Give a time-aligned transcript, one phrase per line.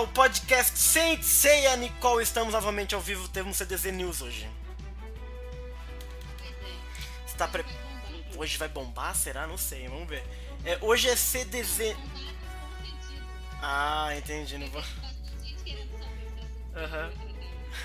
[0.00, 2.22] ao podcast Saint Seiya Nicole.
[2.22, 4.48] Estamos novamente ao vivo, temos CDZ News hoje.
[7.26, 7.62] Você tá pre...
[8.34, 9.14] Hoje vai bombar?
[9.14, 9.46] Será?
[9.46, 10.24] Não sei, vamos ver.
[10.64, 11.94] É, hoje é CDZ.
[13.60, 14.56] Ah, entendi.
[14.56, 14.82] Não vou.
[16.74, 17.12] Aham.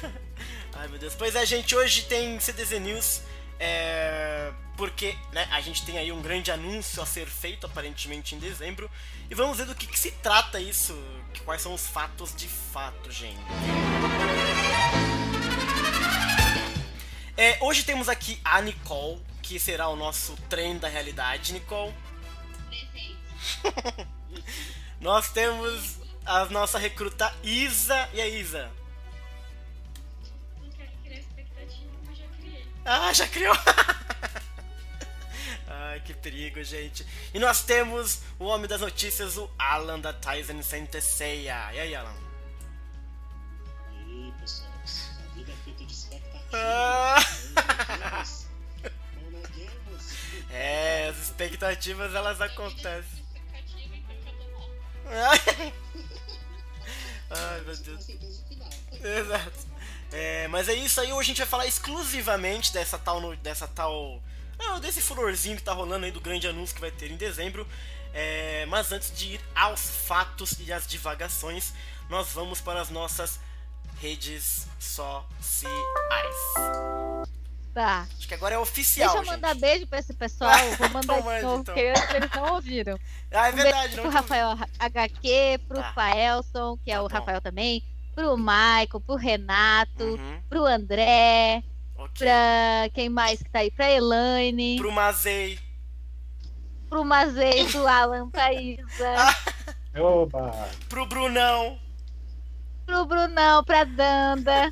[0.71, 1.15] Ai meu Deus.
[1.15, 3.21] Pois é, gente, hoje tem CDZ News.
[3.59, 8.39] É, porque né, a gente tem aí um grande anúncio a ser feito aparentemente em
[8.39, 8.89] dezembro.
[9.29, 10.97] E vamos ver do que, que se trata isso.
[11.43, 13.39] Quais são os fatos de fato, gente.
[17.37, 21.93] É, hoje temos aqui a Nicole, que será o nosso trem da realidade, Nicole.
[24.99, 28.09] Nós temos a nossa recruta Isa.
[28.13, 28.71] E a Isa?
[32.85, 33.55] Ah, já criou!
[35.67, 37.03] Ai, que perigo, gente.
[37.33, 41.71] E nós temos o homem das notícias, o Alan da Tyson Senteseia.
[41.73, 42.13] E aí, Alan?
[43.91, 46.45] E aí, pessoal, a vida é feita de expectativa.
[46.53, 47.17] Ah.
[49.21, 50.25] Não neguemos.
[50.51, 53.25] É, as expectativas elas acontecem.
[57.29, 58.07] Ai, meu Deus.
[59.03, 59.74] Exato.
[60.17, 63.35] É, mas é isso aí, hoje a gente vai falar exclusivamente dessa tal.
[63.37, 64.21] dessa tal.
[64.57, 67.67] Não, desse furorzinho que tá rolando aí do grande anúncio que vai ter em dezembro.
[68.13, 71.73] É, mas antes de ir aos fatos e às divagações,
[72.09, 73.41] nós vamos para as nossas
[73.99, 75.75] redes sociais.
[77.73, 78.07] Tá.
[78.17, 79.59] Acho que agora é oficial, Deixa eu mandar gente.
[79.61, 80.57] beijo pra esse pessoal.
[80.79, 81.63] Vou mandar de novo, então.
[81.75, 81.81] porque
[82.15, 82.97] eles não ouviram.
[83.31, 85.91] Ah, é Um verdade, beijo não pro Rafael HQ, pro Tá.
[85.93, 87.13] Faelson, que é Tá o bom.
[87.13, 87.83] Rafael também,
[88.15, 91.61] pro Michael, pro Renato, Uhum, pro André,
[91.97, 92.25] ok.
[92.25, 93.69] pra quem mais que tá aí?
[93.71, 95.59] Pra Elaine, Pro Mazei.
[96.89, 99.15] pro Mazei, pro Alan, pra Isa.
[99.99, 100.51] Oba!
[100.89, 101.79] Pro Brunão.
[102.85, 104.71] pro Brunão, pra Danda,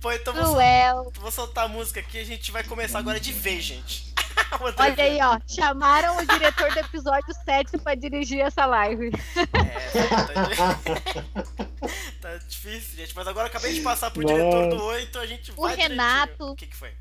[0.00, 0.94] Pô, então vou, pro El.
[1.04, 4.11] sol- vou soltar a música aqui e a gente vai começar agora de vez, gente.
[4.60, 5.38] O Olha aí, ó.
[5.46, 9.10] Chamaram o diretor do episódio 7 pra dirigir essa live.
[9.36, 10.08] É,
[10.56, 10.78] tá,
[12.20, 13.14] tá difícil, gente.
[13.16, 15.70] Mas agora acabei de passar pro diretor do 8, a gente vai.
[15.72, 15.88] direitinho.
[15.88, 16.50] Renato.
[16.52, 16.92] O que, que foi?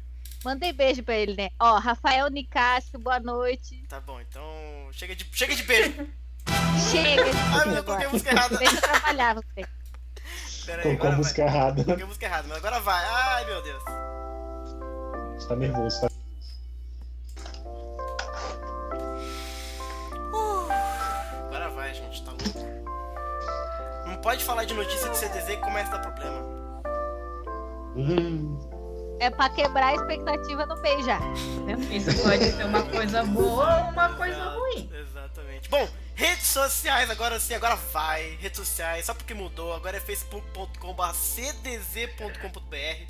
[0.44, 1.50] Mandei beijo pra ele, né?
[1.60, 3.84] Ó, Rafael Nicásio, boa noite.
[3.88, 4.44] Tá bom, então.
[4.92, 6.08] Chega de, chega de beijo.
[6.90, 8.10] Chega de Ai, beijo eu coloquei a agora.
[8.10, 8.58] música errada.
[8.58, 9.68] Deixa eu trabalhar você.
[10.66, 11.54] Pera aí, Colocou a agora música vai.
[11.54, 11.84] errada.
[11.84, 13.06] Coloquei a música errada, mas agora vai.
[13.06, 13.84] Ai, meu Deus.
[15.38, 16.11] Você tá nervoso, tá?
[24.22, 26.42] Pode falar de notícia de CDZ que começa a dar problema.
[27.96, 28.58] Hum,
[29.20, 31.22] É pra quebrar a expectativa no beijar.
[31.92, 34.90] Isso pode ser uma coisa boa ou uma coisa ruim.
[34.94, 35.70] Exatamente.
[35.70, 38.38] Bom, redes sociais, agora sim, agora vai.
[38.40, 39.74] Redes sociais, só porque mudou.
[39.74, 43.06] Agora é facebook.com.br cdz.com.br.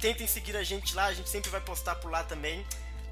[0.00, 2.64] Tentem seguir a gente lá, a gente sempre vai postar por lá também.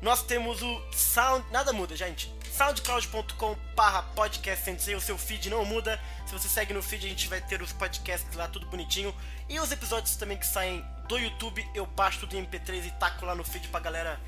[0.04, 1.50] Nós temos o Sound.
[1.50, 2.30] Nada muda, gente.
[2.52, 5.98] soundcloud.com barra podcast sensei, o seu feed não muda.
[6.26, 9.14] Se você segue no feed, a gente vai ter os podcasts lá, tudo bonitinho.
[9.48, 13.24] E os episódios também que saem do YouTube, eu baixo tudo em MP3 e taco
[13.24, 14.20] lá no feed pra galera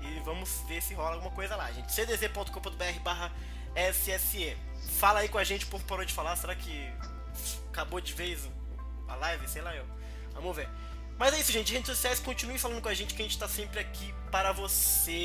[0.01, 1.91] e vamos ver se rola alguma coisa lá, gente.
[1.91, 3.31] cdz.com.br barra
[3.75, 4.57] SSE.
[4.99, 6.89] Fala aí com a gente, povo parou de falar, será que
[7.69, 8.49] acabou de vez
[9.07, 9.47] a live?
[9.47, 9.85] Sei lá eu.
[10.33, 10.69] Vamos ver.
[11.17, 11.71] Mas é isso, gente.
[11.71, 15.21] Redes sociais, continue falando com a gente que a gente tá sempre aqui para vocês.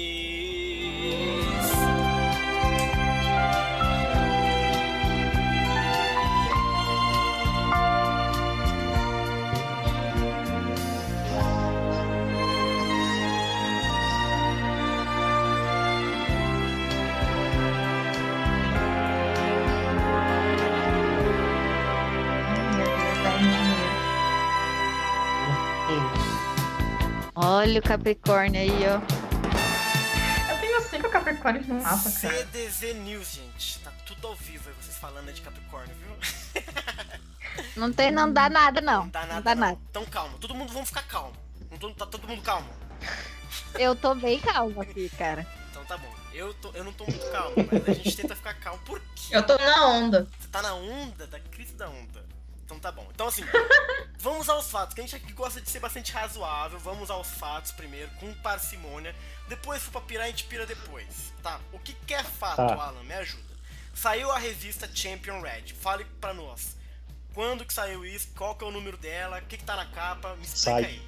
[27.67, 29.01] Olha o Capricórnio aí, ó.
[30.53, 32.47] Eu tenho cinco Capricórnios no mapa, cara.
[32.47, 33.81] CDZ News, gente.
[33.81, 36.63] Tá tudo ao vivo aí, vocês falando de Capricórnio, viu?
[37.77, 39.03] Não tem, não dá nada, não.
[39.05, 39.35] Não dá nada.
[39.35, 39.61] Não dá não.
[39.63, 39.79] nada.
[39.91, 41.33] Então calma, todo mundo vamos ficar calmo.
[41.81, 42.69] Tô- Tá todo mundo calmo.
[43.75, 45.45] Eu tô bem calma aqui, cara.
[45.71, 46.15] Então tá bom.
[46.33, 48.79] Eu, tô, eu não tô muito calmo, mas a gente tenta ficar calmo.
[48.85, 49.35] Por quê?
[49.37, 50.29] Eu tô na onda.
[50.39, 52.26] Você tá na onda da crise da onda.
[52.67, 53.07] Então tá bom.
[53.15, 53.45] Então assim,
[54.19, 56.79] vamos aos fatos, que a gente aqui gosta de ser bastante razoável.
[56.81, 59.15] Vamos aos fatos primeiro, com parcimônia.
[59.49, 61.33] Depois, se for pra pirar, a gente pira depois.
[61.43, 61.61] Tá?
[61.73, 62.75] O que, que é fato, Tá.
[62.75, 63.03] Alan?
[63.05, 63.45] Me ajuda.
[63.95, 65.73] Saiu a revista Champion Red.
[65.81, 66.77] Fale pra nós.
[67.33, 68.29] Quando que saiu isso?
[68.37, 69.39] Qual que é o número dela?
[69.39, 70.35] O que, que tá na capa?
[70.37, 70.85] Me explica Sai.
[70.85, 71.03] aí.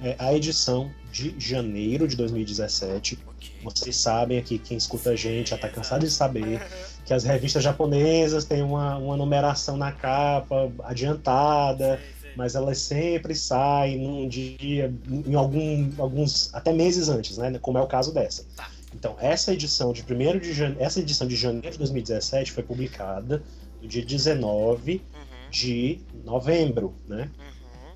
[0.00, 3.18] É a edição de janeiro de 2017.
[3.26, 3.52] Ok.
[3.62, 6.60] Vocês sabem aqui, quem escuta a gente já tá cansado de saber
[7.04, 12.32] que as revistas japonesas têm uma, uma numeração na capa adiantada, Sei, sei.
[12.36, 14.92] mas elas sempre saem num dia,
[15.26, 17.58] em algum, alguns, até meses antes, né?
[17.60, 18.44] Como é o caso dessa.
[18.56, 18.68] Tá.
[18.94, 23.42] Então, essa edição de 1 de janeiro, essa edição de janeiro de 2017 foi publicada
[23.82, 27.28] no dia 19 Uhum, de novembro, né?
[27.38, 27.92] uhum.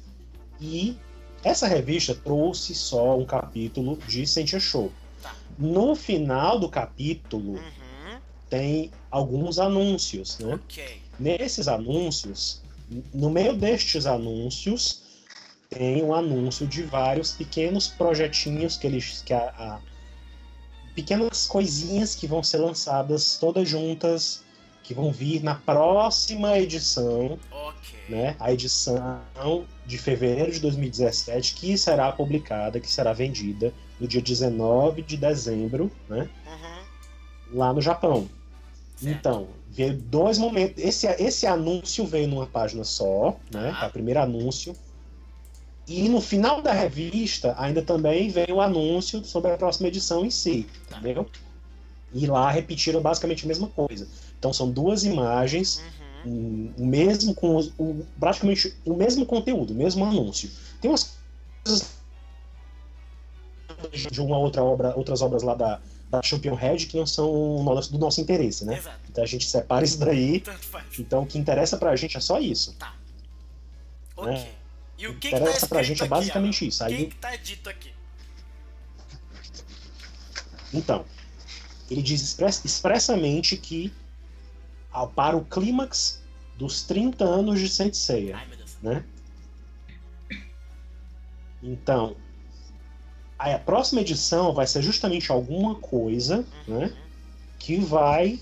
[0.60, 0.96] E
[1.44, 4.90] essa revista trouxe só um capítulo de Sentia Show.
[5.22, 5.34] Tá.
[5.56, 8.18] No final do capítulo Uhum.
[8.50, 10.54] tem alguns anúncios, né?
[10.54, 11.00] Ok.
[11.18, 12.62] Nesses anúncios,
[13.12, 15.02] no meio destes anúncios,
[15.70, 19.80] tem um anúncio de vários pequenos projetinhos que eles que a, a-
[20.94, 24.42] pequenas coisinhas que vão ser lançadas todas juntas,
[24.82, 27.98] que vão vir na próxima edição Ok.
[28.08, 29.22] né, a edição
[29.86, 35.90] de fevereiro de 2017, que será publicada, que será vendida no dia 19 de dezembro,
[36.08, 37.58] né, Uhum.
[37.58, 38.28] lá no Japão.
[39.00, 39.16] Certo.
[39.18, 40.82] Então, veio dois momentos.
[40.82, 44.74] Esse, esse anúncio veio numa página só, né, é o primeiro anúncio.
[45.86, 50.30] E no final da revista ainda também veio o anúncio sobre a próxima edição em
[50.30, 50.98] si, Tá.
[50.98, 51.26] entendeu?
[52.12, 54.06] E lá repetiram basicamente a mesma coisa.
[54.38, 55.82] Então são duas imagens
[56.24, 56.72] Uhum.
[56.76, 60.50] o mesmo com o, praticamente o mesmo conteúdo, o mesmo anúncio.
[60.80, 61.16] Tem umas
[61.64, 61.96] coisas
[64.10, 65.80] de uma outra obra, outras obras lá da,
[66.10, 67.30] da Champion Red que não são
[67.90, 68.78] do nosso interesse, né?
[68.78, 68.98] Exato.
[69.10, 70.42] Então a gente separa isso daí.
[70.98, 72.76] Então o que interessa pra gente é só isso.
[74.16, 74.32] Ok.
[74.32, 74.48] né?
[74.98, 76.82] E o que, que que tá interessa pra gente é basicamente isso.
[76.82, 77.92] O que, Aí, que tá dito aqui?
[80.74, 81.04] então,
[81.90, 83.92] ele diz express- expressamente que
[84.90, 86.20] ao- para o clímax
[86.56, 88.46] dos 30 anos de Saint Seiya, Ai,
[88.82, 89.04] né?
[91.62, 92.16] Então,
[93.38, 96.92] a a próxima edição vai ser justamente alguma coisa, né?
[97.58, 98.40] Que vai,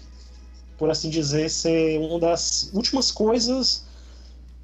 [0.78, 3.84] por assim dizer, ser uma das últimas coisas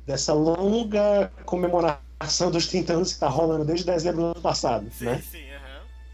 [0.06, 5.04] dessa longa comemoração dos 30 anos que tá rolando desde dezembro do ano passado, Sim,
[5.06, 5.22] né?
[5.30, 5.42] sim.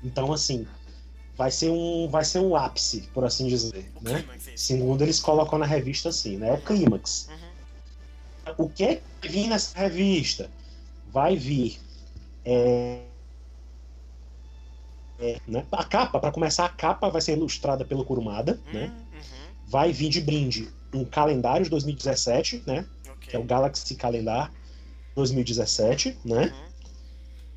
[0.02, 0.66] Então, assim,
[1.36, 4.22] vai ser um, vai ser um ápice, por assim dizer, O né?
[4.22, 4.50] clímax.
[4.56, 6.50] Segundo eles colocam na revista assim, né?
[6.50, 7.28] É o clímax.
[7.30, 8.54] Uhum.
[8.66, 10.50] O que é que vai vir nessa revista?
[11.12, 11.80] Vai vir.
[12.44, 13.00] é,
[15.18, 15.66] é, né?
[15.72, 18.92] A capa, para começar, a capa vai ser ilustrada pelo Kurumada, né?
[19.12, 19.20] Uhum.
[19.66, 22.86] Vai vir de brinde um calendário de 2017, né?
[23.08, 23.28] Ok.
[23.28, 24.52] Que é o Galaxy Calendar
[25.14, 26.46] 2017, né?
[26.46, 26.68] Uhum.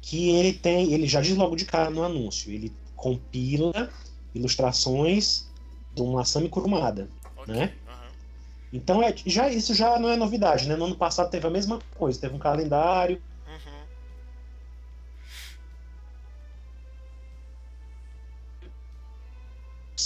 [0.01, 3.89] Que ele tem, ele já diz logo de cara no anúncio, ele compila
[4.33, 5.47] ilustrações
[5.94, 7.07] do Masami Kurumada.
[7.37, 7.53] Ok.
[7.53, 7.73] né?
[8.73, 10.75] Então é, já, isso já não é novidade, né?
[10.75, 13.21] No ano passado teve a mesma coisa, teve um calendário,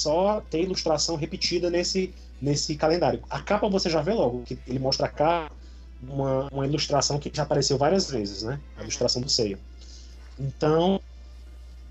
[0.05, 3.24] só ter ilustração repetida nesse, nesse calendário.
[3.27, 5.51] A capa você já vê logo, que ele mostra a capa,
[6.03, 8.59] uma, uma ilustração que já apareceu várias vezes, né?
[8.77, 9.57] A ilustração do seio.
[10.39, 11.01] Então,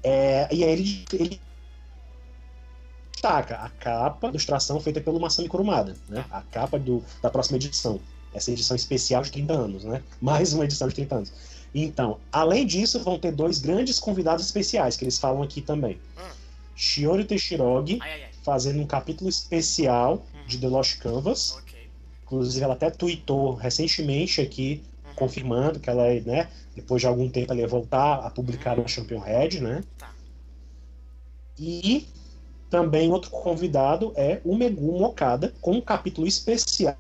[0.01, 1.41] é, e aí ele, ele
[3.11, 6.25] destaca a capa, a ilustração feita pelo Masami Kurumada, né?
[6.31, 7.99] A capa do, da próxima edição.
[8.33, 10.03] Essa edição especial de 30 anos, né?
[10.23, 11.33] Mais uma edição de 30 anos.
[11.75, 15.99] Então, além disso, vão ter dois grandes convidados especiais que eles falam aqui também.
[16.17, 16.44] Hum.
[16.75, 18.01] Shiori Teshirogi,
[18.43, 21.57] fazendo um capítulo especial de The Lost Canvas.
[21.59, 21.79] Ok.
[22.25, 25.15] Inclusive, ela até tweetou recentemente aqui, Uhum.
[25.15, 29.21] confirmando que ela, né, depois de algum tempo, ela ia voltar a publicar no Champion
[29.21, 29.85] Red, né?
[29.97, 30.11] Tá.
[31.59, 32.09] E
[32.69, 36.97] também outro convidado é o Megumi Okada, com um capítulo especial,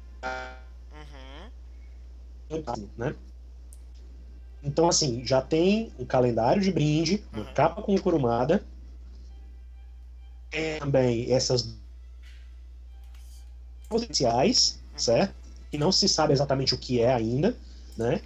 [2.50, 2.88] Uhum.
[2.96, 3.14] né?
[4.62, 7.54] Então, assim, já tem um calendário de brinde, uma Uhum.
[7.54, 8.64] capa com Kurumada,
[10.54, 11.74] tem também essas
[13.88, 15.34] potenciais, certo?
[15.70, 17.56] Que não se sabe exatamente o que é ainda,
[17.96, 18.20] né?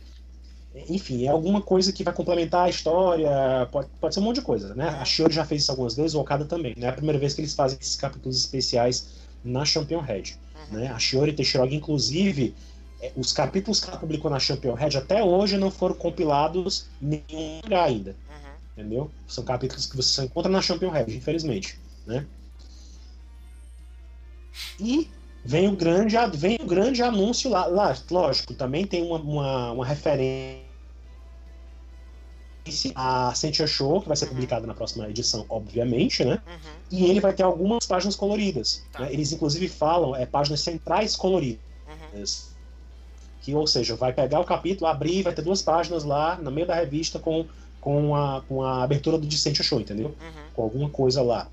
[0.88, 3.30] Enfim, é alguma coisa que vai complementar a história,
[3.72, 4.88] pode, pode ser um monte de coisa, né?
[4.88, 6.74] A Shiori já fez isso algumas vezes, o Okada também.
[6.76, 9.08] Não é a primeira vez que eles fazem esses capítulos especiais
[9.42, 10.34] na Champion Red.
[10.54, 10.78] Uhum.
[10.78, 10.88] Né?
[10.88, 12.54] A Shiori Teshirogi, inclusive,
[13.00, 17.22] é, os capítulos que ela publicou na Champion Red até hoje não foram compilados em
[17.28, 18.10] nenhum lugar ainda.
[18.10, 18.52] Uhum.
[18.76, 19.10] Entendeu?
[19.26, 21.78] São capítulos que você só encontra na Champion Red, infelizmente.
[22.08, 22.26] Né?
[24.80, 25.08] E
[25.44, 27.66] vem o grande, vem o grande anúncio lá.
[27.66, 30.66] lá lógico, também tem uma, uma, uma referência
[32.94, 36.42] a Sentia Show, que vai ser publicada na próxima edição, obviamente, né?
[36.46, 36.70] Uhum.
[36.90, 38.84] E ele vai ter algumas páginas coloridas.
[38.92, 39.00] Tá.
[39.00, 39.12] né?
[39.12, 41.60] Eles, inclusive, falam é, páginas centrais coloridas.
[41.88, 42.24] Uhum.
[43.40, 46.66] Que, ou seja, vai pegar o capítulo, abrir, vai ter duas páginas lá no meio
[46.66, 47.46] da revista com,
[47.80, 50.08] com, a, com a abertura do Dissente Show, entendeu?
[50.08, 50.42] Uhum.
[50.54, 51.48] Com alguma coisa lá.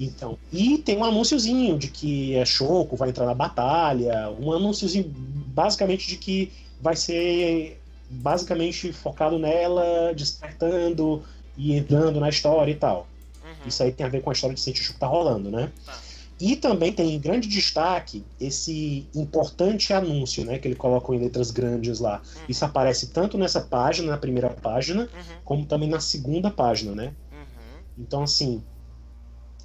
[0.00, 5.04] Então, e tem um anúnciozinho de que é Choco, vai entrar na batalha, um anúnciozinho
[5.08, 7.80] basicamente de que vai ser
[8.10, 11.22] basicamente focado nela, despertando
[11.56, 13.06] e entrando na história e tal.
[13.44, 13.68] Uhum.
[13.68, 15.70] Isso aí tem a ver com a história de Sentiu que tá rolando, né?
[15.86, 15.98] Tá.
[16.40, 20.58] E também tem em grande destaque esse importante anúncio, né?
[20.58, 22.16] Que ele coloca em letras grandes lá.
[22.16, 22.42] Uhum.
[22.48, 25.36] Isso aparece tanto nessa página, na primeira página, Uhum.
[25.44, 27.12] como também na segunda página, né?
[27.30, 27.82] Uhum.
[27.98, 28.60] Então, assim,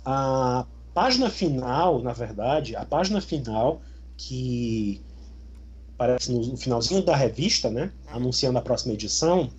[0.09, 3.81] a página final, na verdade, a página final
[4.15, 5.01] que
[5.93, 7.91] aparece no finalzinho da revista, né?
[8.07, 9.49] Anunciando a próxima edição,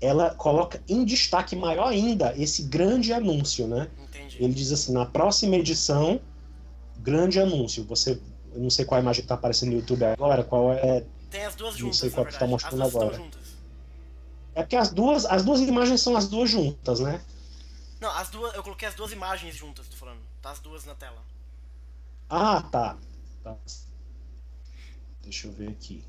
[0.00, 3.90] ela coloca em destaque maior ainda esse grande anúncio, né?
[4.08, 4.42] Entendi.
[4.42, 6.18] Ele diz assim: na próxima edição,
[7.00, 7.84] grande anúncio.
[7.84, 8.18] Você,
[8.54, 11.04] eu não sei qual a imagem que tá aparecendo no YouTube agora, qual é.
[11.30, 13.22] Tem as duas Não juntas, sei na qual que tá mostrando as duas agora.
[14.54, 17.20] É porque as duas, as duas imagens são as duas juntas, né?
[18.06, 18.54] Não, as duas.
[18.54, 20.20] Eu coloquei as duas imagens juntas, tô falando.
[20.40, 21.20] Tá as duas na tela.
[22.30, 22.96] Ah, tá.
[23.42, 23.56] Tá.
[25.24, 26.04] Deixa eu ver aqui.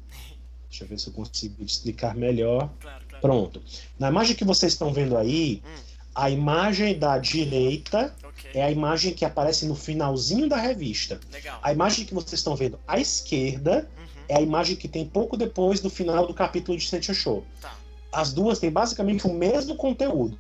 [0.70, 2.70] Deixa eu ver se eu consigo explicar melhor.
[2.80, 3.22] Claro, claro.
[3.22, 3.64] Pronto.
[3.98, 5.76] Na imagem que vocês estão vendo aí, Hum.
[6.14, 8.52] a imagem da direita Ok.
[8.54, 11.20] é a imagem que aparece no finalzinho da revista.
[11.32, 11.60] Legal.
[11.64, 14.06] A imagem que vocês estão vendo à esquerda Uhum.
[14.30, 17.44] é a imagem que tem pouco depois do final do capítulo de Sentia Show.
[17.60, 17.76] Tá.
[18.12, 20.40] As duas têm basicamente o mesmo conteúdo.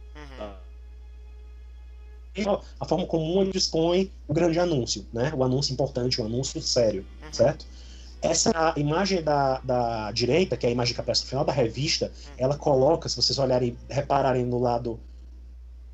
[2.45, 2.59] Uhum.
[2.79, 5.31] A forma como uma dispõe o grande anúncio, né?
[5.35, 7.33] O anúncio importante, o anúncio sério, Uhum.
[7.33, 7.65] certo?
[8.21, 12.11] Essa imagem da, da direita, que é a imagem que aparece no final da revista,
[12.37, 14.99] ela coloca, se vocês olharem, repararem no lado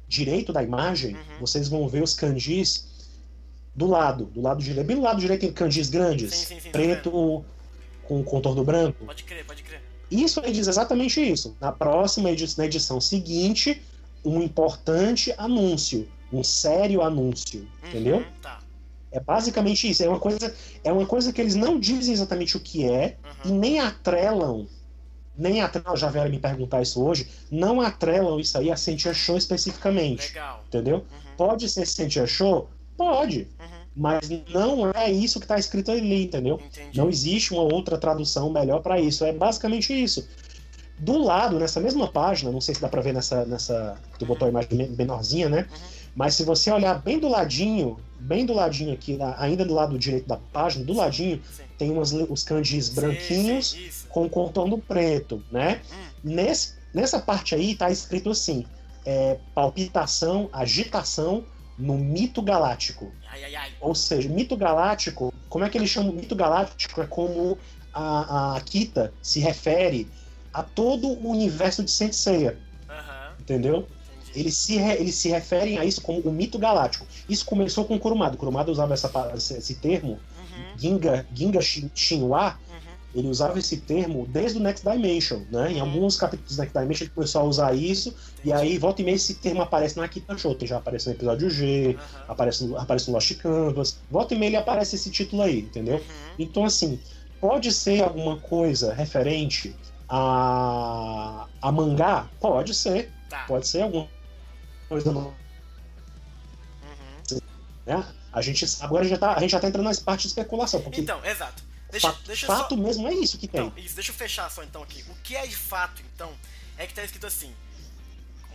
[0.08, 1.22] direito da imagem, Uhum.
[1.42, 2.86] vocês vão ver os kanjis
[3.76, 4.86] do lado, do lado direito.
[4.88, 7.44] Bem do lado direito tem kanjis grandes, Sim, sim, sim, preto
[8.08, 9.06] com contorno branco.
[9.06, 9.82] Pode crer, pode crer.
[10.12, 11.56] Isso aí diz exatamente isso.
[11.60, 13.82] Na próxima edição, na edição seguinte,
[14.24, 18.25] um importante anúncio, um sério anúncio, Uhum, entendeu?
[18.42, 18.60] Tá.
[19.12, 20.04] É basicamente isso.
[20.04, 23.50] É uma coisa, é uma coisa que eles não dizem exatamente o que é e
[23.50, 23.60] Uhum.
[23.60, 24.68] nem atrelam,
[25.38, 29.38] nem atrelam, já vieram me perguntar isso hoje, não atrelam isso aí a Sentia Show
[29.38, 30.63] especificamente, Legal.
[30.68, 30.96] entendeu?
[30.98, 31.36] Uhum.
[31.38, 32.70] Pode ser Sentia Show?
[32.98, 33.68] Pode, Uhum.
[33.96, 36.60] mas não é isso que está escrito ali, entendeu?
[36.63, 36.98] Entendi.
[36.98, 39.24] Não existe uma outra tradução melhor para isso.
[39.25, 40.28] É basicamente isso.
[41.00, 44.00] Do lado, nessa mesma página, não sei se dá para ver nessa, nessa.
[44.20, 45.68] Tu botou a imagem men- menorzinha, né?
[45.72, 46.03] Uhum.
[46.15, 50.27] Mas se você olhar bem do ladinho, bem do ladinho aqui, ainda do lado direito
[50.27, 51.63] da página, do ladinho, Sim.
[51.77, 55.82] tem umas, os kanjis Sim, branquinhos sim, com contorno preto, né?
[55.91, 56.05] Hum.
[56.24, 58.65] Nesse, nessa parte aí tá escrito assim:
[59.05, 61.43] é, palpitação, agitação
[61.77, 63.12] no mito galáctico.
[63.32, 63.72] Ai, ai, ai.
[63.82, 67.01] Ou seja, mito galáctico, como é que eles chamam mito galáctico?
[67.01, 67.58] É como
[67.91, 70.08] a, a Kita se refere
[70.53, 73.34] a todo o universo de Saint Seiya, Aham.
[73.39, 73.88] entendeu?
[74.36, 77.06] Eles se, re- eles se referem a isso como o mito galáctico.
[77.30, 78.36] Isso começou com o Kurumada.
[78.36, 80.78] O Kurumada usava essa, esse, termo, Uhum.
[80.78, 82.75] Ginga, Ginga Shin- Shinwa, Uhum.
[83.16, 85.72] ele usava esse termo desde o Next Dimension, né?
[85.72, 85.82] Em Uhum.
[85.82, 88.10] alguns capítulos do Next Dimension ele começou a usar isso,
[88.44, 88.54] e Entendi.
[88.72, 91.96] aí volta e meia esse termo aparece na Kita Shoten, já aparece no episódio G,
[91.98, 92.25] Aham.
[92.28, 95.96] aparece no, aparece no Lost Canvas, volta e meia ele aparece esse título aí, entendeu?
[95.98, 96.02] Uhum.
[96.40, 97.00] Então, assim,
[97.40, 99.75] pode ser alguma coisa referente
[100.10, 102.28] a, a mangá?
[102.40, 103.12] Pode ser.
[103.30, 103.46] Tá.
[103.48, 104.08] Pode ser alguma
[104.94, 105.12] coisa.
[105.12, 105.36] no-
[106.82, 107.40] Uhum.
[107.86, 108.14] Né?
[108.32, 111.02] A gente agora já tá, a gente já tá entrando nas partes de especulação, porque
[111.02, 111.64] Então, exato.
[111.92, 112.82] Deixa, fa- deixa fato só.
[112.82, 113.66] mesmo é isso que tem.
[113.68, 115.04] Então, isso, deixa eu fechar só então aqui.
[115.10, 116.34] O que é de fato, então,
[116.78, 117.54] é que tá escrito assim: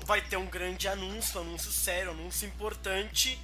[0.07, 3.38] vai ter um grande anúncio, anúncio sério, anúncio importante,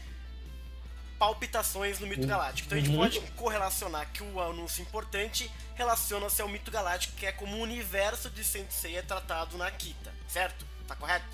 [1.19, 2.27] palpitações no mito Uhum.
[2.29, 2.67] galáctico.
[2.67, 2.99] Então a gente Uhum.
[2.99, 8.29] pode correlacionar que o anúncio importante relaciona-se ao mito galáctico, que é como o universo
[8.31, 10.67] de Sensei é tratado na Kita, certo?
[10.89, 11.25] Tá correto?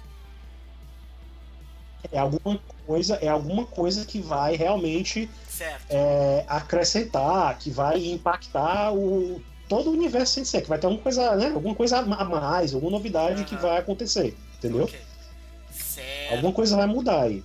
[2.10, 5.28] É alguma coisa, é alguma coisa que vai realmente
[5.88, 11.36] é, acrescentar, que vai impactar o todo o universo Sensei, que vai ter alguma coisa,
[11.36, 13.62] né, alguma coisa a mais, alguma novidade que Aham.
[13.62, 14.84] vai acontecer, entendeu?
[14.84, 15.00] Ok.
[15.70, 16.32] Certo.
[16.32, 17.44] Alguma coisa vai mudar aí.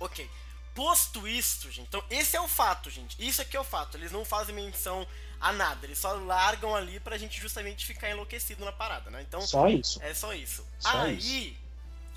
[0.00, 0.28] Ok.
[0.74, 3.16] Posto isto, gente, então esse é o fato, gente.
[3.18, 3.96] Isso aqui é o fato.
[3.96, 5.06] Eles não fazem menção
[5.40, 5.86] a nada.
[5.86, 9.24] Eles só largam ali pra gente justamente ficar enlouquecido na parada, né?
[9.26, 10.02] Então, Só isso.
[10.02, 10.66] é só isso.
[10.78, 11.56] Só aí,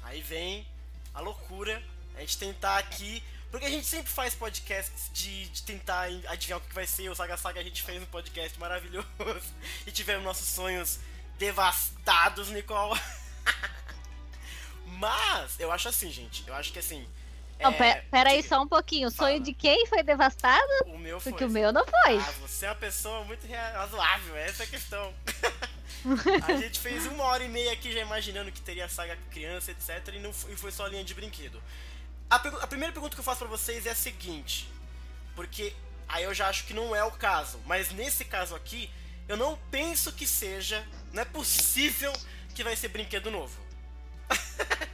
[0.03, 0.67] aí vem
[1.13, 1.81] a loucura,
[2.15, 3.23] a gente tentar aqui.
[3.51, 7.09] Porque a gente sempre faz podcasts de, de tentar adivinhar o que vai ser.
[7.09, 9.07] O Saga Saga a gente fez um podcast maravilhoso.
[9.87, 10.99] E tivemos nossos sonhos
[11.39, 12.99] devastados, Nicole.
[14.85, 16.47] Mas, eu acho assim, gente.
[16.47, 17.07] Eu acho que assim.
[17.59, 19.07] Não, é, pe- pera aí só um pouquinho.
[19.07, 19.39] O sonho Fala.
[19.43, 20.63] de quem foi devastado?
[20.85, 21.31] O meu foi.
[21.31, 22.17] Porque o meu não foi.
[22.17, 25.13] Ah, você é uma pessoa muito razoável, essa é a questão.
[26.47, 30.13] a gente fez uma hora e meia aqui já imaginando que teria saga criança, etc.
[30.13, 31.61] E, não foi, e foi só linha de brinquedo.
[32.29, 34.69] A, a primeira pergunta que eu faço pra vocês é a seguinte.
[35.35, 35.73] Porque
[36.07, 37.59] aí eu já acho que não é o caso.
[37.65, 38.89] Mas nesse caso aqui,
[39.27, 40.85] eu não penso que seja.
[41.11, 42.13] Não é possível
[42.55, 43.59] que vai ser brinquedo novo.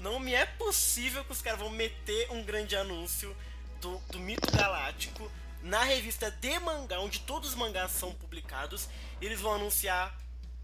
[0.00, 3.36] Não me é possível que os caras vão meter um grande anúncio
[3.80, 5.30] do, do Mito Galáctico
[5.62, 8.88] na revista de mangá, onde todos os mangás são publicados,
[9.20, 10.16] e eles vão anunciar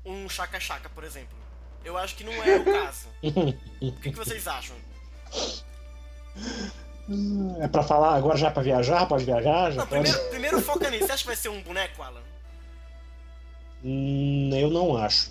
[0.04, 1.36] um Chaka Chaka, por exemplo.
[1.84, 3.08] Eu acho que não é o caso.
[3.22, 4.76] O que, que vocês acham?
[7.60, 9.06] É pra falar agora já pra viajar?
[9.06, 9.70] Pode viajar?
[9.70, 10.02] Já Não, pode?
[10.02, 11.06] primeiro, primeiro foca nisso.
[11.06, 12.20] Você acha que vai ser um boneco, Alan?
[13.84, 15.30] Hum, eu não acho.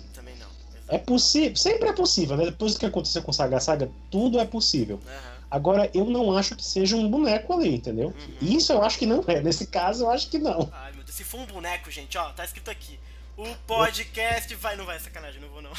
[0.88, 2.44] É possível, sempre é possível, né?
[2.44, 5.00] Depois do que aconteceu com Saga Saga, tudo é possível.
[5.06, 5.36] Aham.
[5.50, 8.08] Agora, eu não acho que seja um boneco ali, entendeu?
[8.08, 8.36] Uhum.
[8.40, 9.40] Isso eu acho que não é.
[9.40, 10.68] Nesse caso, eu acho que não.
[10.72, 11.16] Ai, meu Deus.
[11.16, 12.98] Se for um boneco, gente, ó, tá escrito aqui.
[13.36, 14.76] O podcast vai.
[14.76, 15.70] Não vai, sacanagem, não vou não.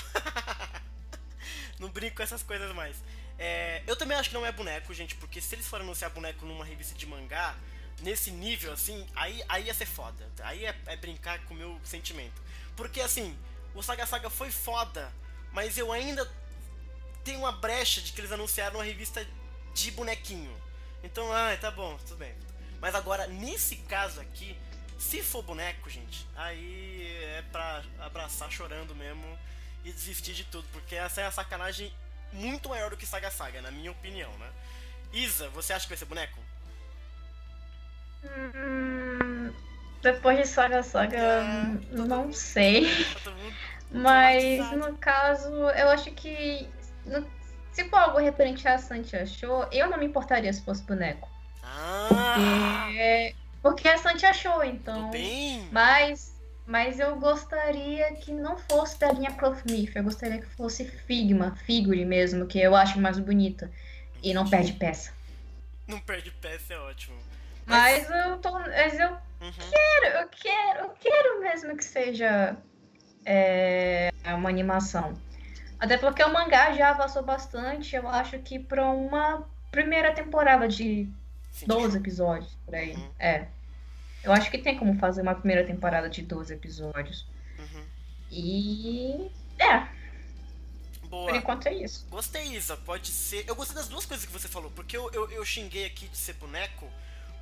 [1.79, 2.95] não brinco com essas coisas mais.
[3.37, 6.45] É, eu também acho que não é boneco, gente, porque se eles forem anunciar boneco
[6.45, 7.55] numa revista de mangá,
[8.01, 10.27] nesse nível assim, aí, aí ia ser foda.
[10.41, 12.41] Aí é, é brincar com o meu sentimento.
[12.75, 13.35] Porque assim,
[13.73, 15.11] o Saga Saga foi foda,
[15.51, 16.29] mas eu ainda
[17.23, 19.25] tenho uma brecha de que eles anunciaram uma revista
[19.73, 20.55] de bonequinho.
[21.03, 22.33] Então, ah, tá bom, tudo bem.
[22.79, 24.57] Mas agora, nesse caso aqui,
[24.97, 29.37] se for boneco, gente, aí é pra abraçar chorando mesmo
[29.83, 31.93] e desistir de tudo, porque essa é a sacanagem
[32.33, 34.51] muito maior do que Saga Saga, na minha opinião, né?
[35.13, 36.39] Isa, você acha que vai ser boneco?
[38.23, 39.36] Hum,
[40.01, 42.87] depois de Saga Saga, Ah, não sei.
[43.87, 46.67] Tá Mas no caso, eu acho que.
[47.71, 51.29] se for algo referente a Santi achou, eu não me importaria se fosse boneco.
[51.63, 52.89] Ah!
[52.97, 55.09] É, porque a Santi achou, então.
[55.71, 59.95] Mas, mas eu gostaria que não fosse da linha Clothmith.
[59.95, 63.71] Eu gostaria que fosse Figma, Figure mesmo, que eu acho mais bonita.
[64.21, 65.13] E não perde peça.
[65.87, 67.17] Não perde peça, é ótimo.
[67.65, 68.51] Mas eu tô.
[68.51, 69.51] Mas eu Uhum.
[70.17, 72.57] Eu quero, eu quero mesmo que seja
[73.25, 75.13] é, uma animação.
[75.79, 77.95] Até porque o mangá já avançou bastante.
[77.95, 81.07] Eu acho que pra uma primeira temporada de
[81.51, 82.95] Sim, 12 episódios por aí.
[82.95, 83.11] Uhum.
[83.19, 83.47] É.
[84.23, 87.27] Eu acho que tem como fazer uma primeira temporada de 12 episódios.
[87.59, 87.83] Uhum.
[88.31, 89.31] E.
[89.59, 89.87] É,
[91.09, 91.27] Boa.
[91.27, 92.05] por enquanto é isso.
[92.09, 92.77] Gostei, Isa.
[92.77, 93.47] Pode ser.
[93.47, 96.17] Eu gostei das duas coisas que você falou, porque eu, eu, eu xinguei aqui de
[96.17, 96.87] ser boneco,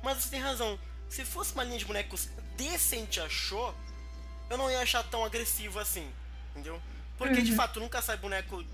[0.02, 0.78] mas você tem razão.
[1.08, 3.74] Se fosse uma linha de bonecos decente achou,
[4.50, 6.10] eu não ia achar tão agressivo assim,
[6.50, 6.80] entendeu?
[7.18, 7.56] Porque de Uhum.
[7.56, 8.64] fato nunca sai boneco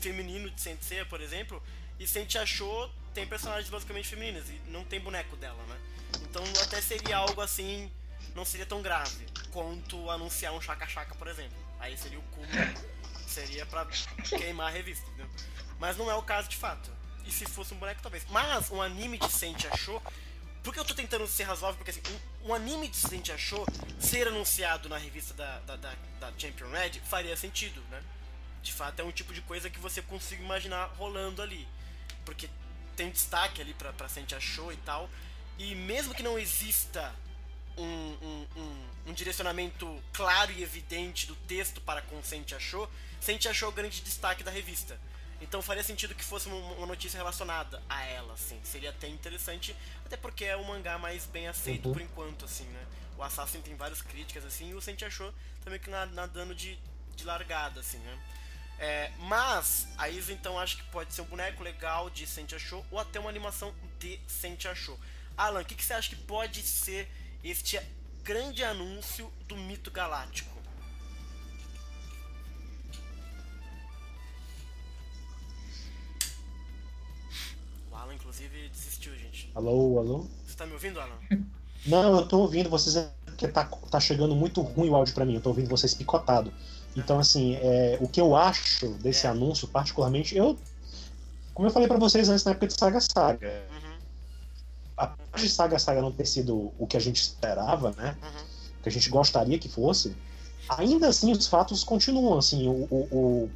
[0.00, 1.62] feminino de Sensei, por exemplo,
[1.98, 5.76] e Sente achou tem personagens basicamente femininas e não tem boneco dela, né?
[6.22, 7.90] Então até seria algo assim,
[8.34, 11.56] não seria tão grave quanto anunciar um chaca-chaca, por exemplo.
[11.80, 12.74] Aí seria o cúmulo,
[13.26, 13.86] seria pra
[14.28, 15.28] queimar a revista, entendeu?
[15.80, 16.90] Mas não é o caso de fato.
[17.24, 18.24] E se fosse um boneco, talvez.
[18.30, 20.02] Mas um anime de Sente achou.
[20.62, 21.76] Por que eu tô tentando ser razoável?
[21.76, 22.02] Porque assim,
[22.44, 23.66] um anime de Sente achou
[23.98, 28.02] ser anunciado na revista da, da, da, da Champion Red faria sentido, né?
[28.62, 31.66] De fato, é um tipo de coisa que você consiga imaginar rolando ali.
[32.24, 32.50] Porque
[32.96, 35.08] tem destaque ali pra, pra Sente achou e tal.
[35.56, 37.14] E mesmo que não exista
[37.76, 42.90] um, um, um, um direcionamento claro e evidente do texto para com Sente achou,
[43.20, 45.00] Sente achou o grande destaque da revista.
[45.40, 48.58] Então faria sentido que fosse uma, notícia relacionada a ela, assim.
[48.64, 49.74] Seria até interessante,
[50.04, 51.92] até porque é um mangá mais bem aceito Uhum.
[51.92, 52.86] por enquanto, assim, né?
[53.16, 55.32] O Assassin tem várias críticas, assim, e o Sente achou
[55.64, 56.78] também que na- nadando de,
[57.16, 58.18] de largada, assim, né?
[58.80, 62.84] É, mas a Isa então acho que pode ser um boneco legal de Sente achou
[62.92, 64.98] ou até uma animação de Sente achou.
[65.36, 67.08] Alan, o que, que você acha que pode ser
[67.42, 67.80] este
[68.22, 70.57] grande anúncio do mito galáctico?
[78.02, 79.50] Alan, inclusive, desistiu, gente.
[79.54, 80.26] Alô, alô?
[80.46, 81.18] Você tá me ouvindo, Alan?
[81.86, 85.24] Não, eu tô ouvindo vocês é porque tá, tá chegando muito ruim o áudio pra
[85.24, 86.52] mim, eu tô ouvindo vocês picotado.
[86.96, 89.30] Então, assim, é, o que eu acho desse É.
[89.30, 90.58] anúncio, particularmente, eu.
[91.54, 93.96] Como eu falei pra vocês antes na época de Saga Saga, Uhum.
[94.96, 98.16] apesar de Saga Saga não ter sido o que a gente esperava, né?
[98.20, 98.42] Uhum.
[98.80, 100.16] O que a gente gostaria que fosse,
[100.68, 102.38] ainda assim os fatos continuam.
[102.38, 103.50] Assim, o, o,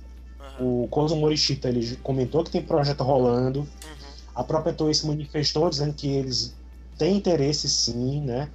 [0.61, 3.61] o, o Kozo Morishita ele comentou que tem projeto rolando.
[3.61, 4.02] Uhum.
[4.35, 6.55] A própria Toei se manifestou dizendo que eles
[6.97, 8.51] têm interesse sim, né?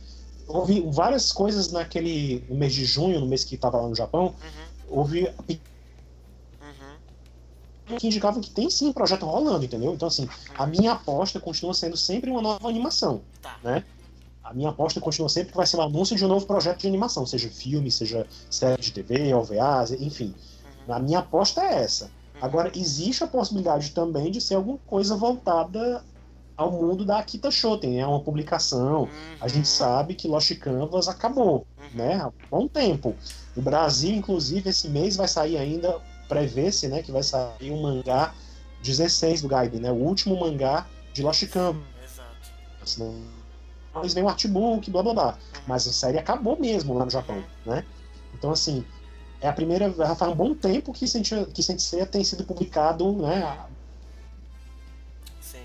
[0.48, 4.36] Houve várias coisas naquele no mês de junho, no mês que estava lá no Japão,
[4.42, 5.00] Uhum.
[5.00, 5.28] houve
[6.62, 7.98] Uhum.
[7.98, 9.94] que indicavam que tem sim projeto rolando, entendeu?
[9.94, 13.60] Então assim, a minha aposta continua sendo sempre uma nova animação, Tá.
[13.64, 13.84] né?
[14.44, 16.88] A minha aposta continua sempre que vai ser o anúncio de um novo projeto de
[16.88, 20.34] animação, seja filme, seja série de TV, OVAs, enfim.
[20.88, 20.94] Uhum.
[20.94, 22.10] A minha aposta é essa.
[22.42, 26.04] Agora, existe a possibilidade também de ser alguma coisa voltada
[26.56, 29.10] ao mundo da Akita Shoten, é uma publicação.
[29.40, 29.50] A Uhum.
[29.50, 31.86] gente sabe que Lost Canvas acabou, Uhum.
[31.98, 32.16] né?
[32.16, 33.16] Há bom tempo.
[33.56, 38.34] No Brasil, inclusive, esse mês vai sair ainda, prevê-se, né, que vai sair um mangá
[38.82, 39.92] 16 do Gaiden, né?
[39.92, 41.82] O último mangá de Lost Canvas.
[42.04, 43.00] Exato.
[43.00, 43.16] Não...
[43.94, 45.38] Depois vem o artbook, blá blá blá.
[45.68, 47.84] Mas a série acabou mesmo lá no Japão, né?
[48.34, 48.86] Então, assim,
[49.42, 49.92] é a primeira.
[49.94, 53.58] Já faz um bom tempo que Sensei, que Sensei tem sido publicado, né?
[55.42, 55.60] Sim.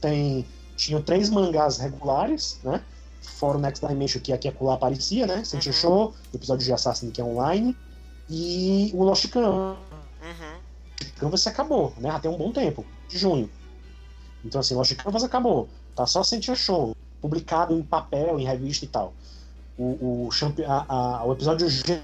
[0.00, 0.46] Tem,
[0.76, 2.82] tinham três mangás regulares, né?
[3.22, 5.44] Fora o Next Dimension, que aqui e acolá aparecia, né?
[5.44, 5.78] Sensei Uhum.
[5.78, 7.76] Show, o episódio de Assassin, que é online,
[8.28, 9.76] e o Lost Canvas.
[10.22, 10.58] Uhum.
[11.18, 12.10] Canvas acabou, né?
[12.10, 13.50] Até um bom tempo, de junho.
[14.44, 15.68] Então, assim, Lost Canvas acabou.
[15.96, 19.14] Tá só Sentia Show, publicado em papel, em revista e tal.
[19.78, 20.28] O, o,
[20.66, 22.02] a- a- o episódio G.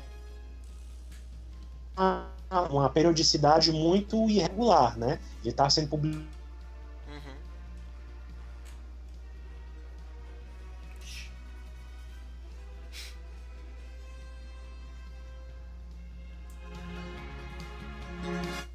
[2.51, 5.19] uma- periodicidade muito irregular, né?
[5.45, 6.25] Ele tá sendo publicado.
[7.09, 7.37] Uhum.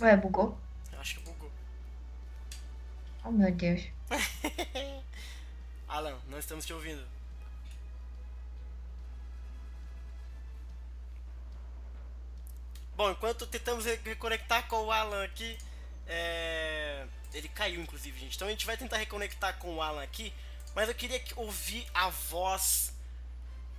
[0.01, 0.57] Ué, bugou?
[0.91, 1.51] Eu acho que bugou.
[3.23, 3.81] Oh, meu Deus.
[5.87, 7.03] Alan, não estamos te ouvindo.
[13.05, 15.55] Bom, enquanto tentamos re- reconectar com o Alan aqui,
[16.07, 18.35] é, ele caiu inclusive, gente.
[18.35, 20.33] Então a gente vai tentar reconectar com o Alan aqui,
[20.73, 22.91] mas eu queria que- ouvir a voz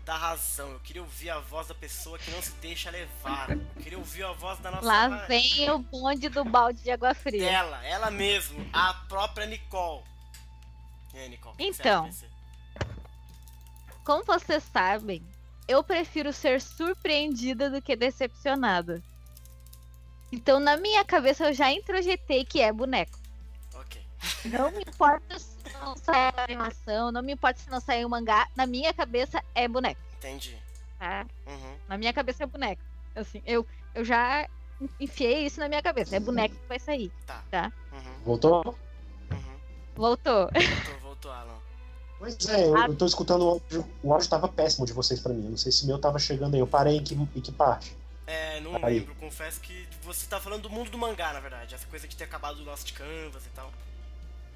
[0.05, 0.71] da razão.
[0.71, 3.51] Eu queria ouvir a voz da pessoa que não se deixa levar.
[3.51, 7.12] Eu queria ouvir a voz da nossa Lá vem o bonde do balde de água
[7.12, 7.41] fria.
[7.51, 10.05] dela, ela mesmo, a própria Nicole.
[11.29, 11.57] Nicole?
[11.57, 12.09] você Então.
[14.05, 15.21] Como vocês sabem,
[15.67, 19.03] eu prefiro ser surpreendida do que decepcionada.
[20.31, 23.19] Então, na minha cabeça, eu já introjetei que é boneco.
[23.75, 24.03] Ok.
[24.47, 28.11] Não me importa se não sair a animação, não me importa se não sair o
[28.11, 28.49] mangá.
[28.57, 30.57] Na minha cabeça, é boneco, Entendi.
[30.99, 31.27] tá?
[31.47, 31.77] Uhum.
[31.89, 32.83] Na minha cabeça, é boneco.
[33.15, 34.49] Assim, eu, eu já
[35.01, 36.17] enfiei isso na minha cabeça.
[36.17, 37.11] É boneco que vai sair.
[37.93, 38.01] Uhum.
[38.25, 38.65] Voltou?
[39.31, 39.57] Uhum.
[39.95, 40.51] Voltou.
[40.53, 41.67] Voltou, voltou, Alan.
[42.19, 43.87] Pois é, eu, eu tô escutando o áudio.
[44.03, 45.45] O áudio tava péssimo de vocês pra mim.
[45.45, 46.61] Eu não sei se o meu tava chegando aí.
[46.61, 47.97] Eu parei em que, em que parte?
[48.27, 48.99] É, não Aí.
[48.99, 51.75] lembro, confesso que você tá falando do mundo do mangá, na verdade.
[51.75, 53.73] Essa coisa de ter acabado o Lost Canvas e tal.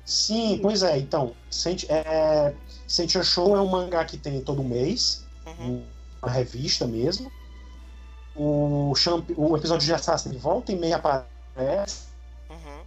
[0.04, 0.98] Sim, pois é.
[0.98, 2.52] Então, Sent, é,
[2.88, 5.24] Sentia Show é um mangá que tem todo mês.
[5.46, 5.85] Uhum.
[6.22, 7.30] uma revista mesmo.
[8.37, 9.28] O, champ...
[9.37, 12.09] o episódio de Assassin volta e meia aparece,
[12.48, 12.83] Uhum.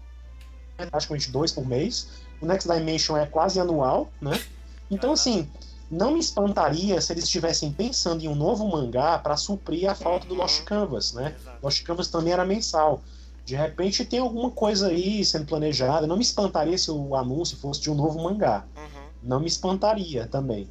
[0.89, 2.09] praticamente dois por mês.
[2.41, 4.41] O Next Dimension é quase anual, né?
[4.91, 5.49] Então, assim,
[5.93, 10.27] não me espantaria se eles estivessem pensando em um novo mangá para suprir a falta
[10.27, 10.65] do Lost Uhum.
[10.65, 11.35] Canvas, né?
[11.39, 11.57] Exato.
[11.61, 13.01] Lost Canvas também era mensal.
[13.45, 16.07] De repente tem alguma coisa aí sendo planejada.
[16.07, 18.65] Não me espantaria se o anúncio fosse de um novo mangá.
[18.75, 19.03] Uhum.
[19.21, 20.67] Não me espantaria também.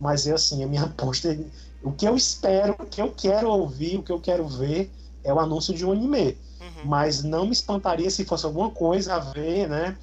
[0.00, 1.32] Mas é assim, a minha aposta.
[1.32, 1.38] é-
[1.82, 4.90] O que eu espero, o que eu quero ouvir, o que eu quero ver
[5.24, 6.38] é o anúncio de um anime.
[6.60, 6.84] Uhum.
[6.84, 9.96] Mas não me espantaria se fosse alguma coisa a ver, né?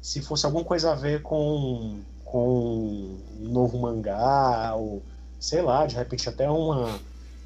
[0.00, 5.02] Se fosse alguma coisa a ver com, com um novo mangá, ou
[5.40, 7.00] sei lá, de repente até uma,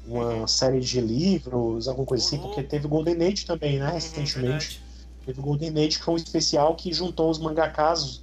[0.07, 3.87] uma série de livros, alguma coisa assim, porque teve Golden Age também, né?
[3.87, 4.83] Uhum, Recentemente.
[5.25, 8.21] Teve Golden Age, que foi um especial que juntou os mangakas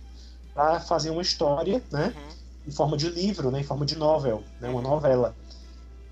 [0.54, 2.14] para fazer uma história, né?
[2.14, 2.68] Uhum.
[2.68, 3.60] Em forma de livro, né?
[3.60, 4.68] Em forma de novel, né?
[4.68, 5.34] Uma novela.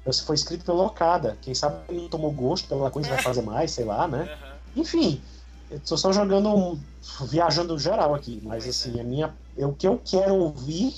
[0.04, 1.38] Isso foi escrito pelo Okada.
[1.40, 4.36] Quem sabe ele não tomou gosto pela coisa vai fazer mais, sei lá, né?
[4.74, 5.20] Enfim,
[5.70, 6.80] eu tô só jogando, um-
[7.26, 8.40] viajando geral aqui.
[8.42, 10.94] Mas assim, a minha, eu- o que eu quero ouvir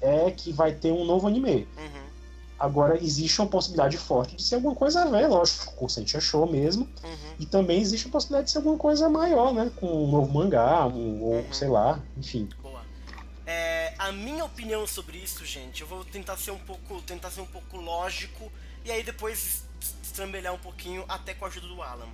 [0.00, 1.68] é que vai ter um novo anime.
[1.76, 2.02] Uhum.
[2.58, 6.46] Agora, existe uma possibilidade forte de ser alguma coisa a ver, lógico, com Sentia Show
[6.50, 6.88] mesmo.
[7.02, 7.34] Uhum.
[7.40, 9.70] E também existe a possibilidade de ser alguma coisa maior, né?
[9.76, 11.52] Com um novo mangá, um, ou Uhum.
[11.52, 12.48] sei lá, enfim.
[12.62, 12.80] Boa.
[13.44, 17.40] É, a minha opinião sobre isso, gente, eu vou tentar ser um pouco, tentar ser
[17.40, 18.50] um pouco lógico
[18.84, 19.64] e aí depois
[20.00, 22.06] estrambelhar um pouquinho até com a ajuda do Alan.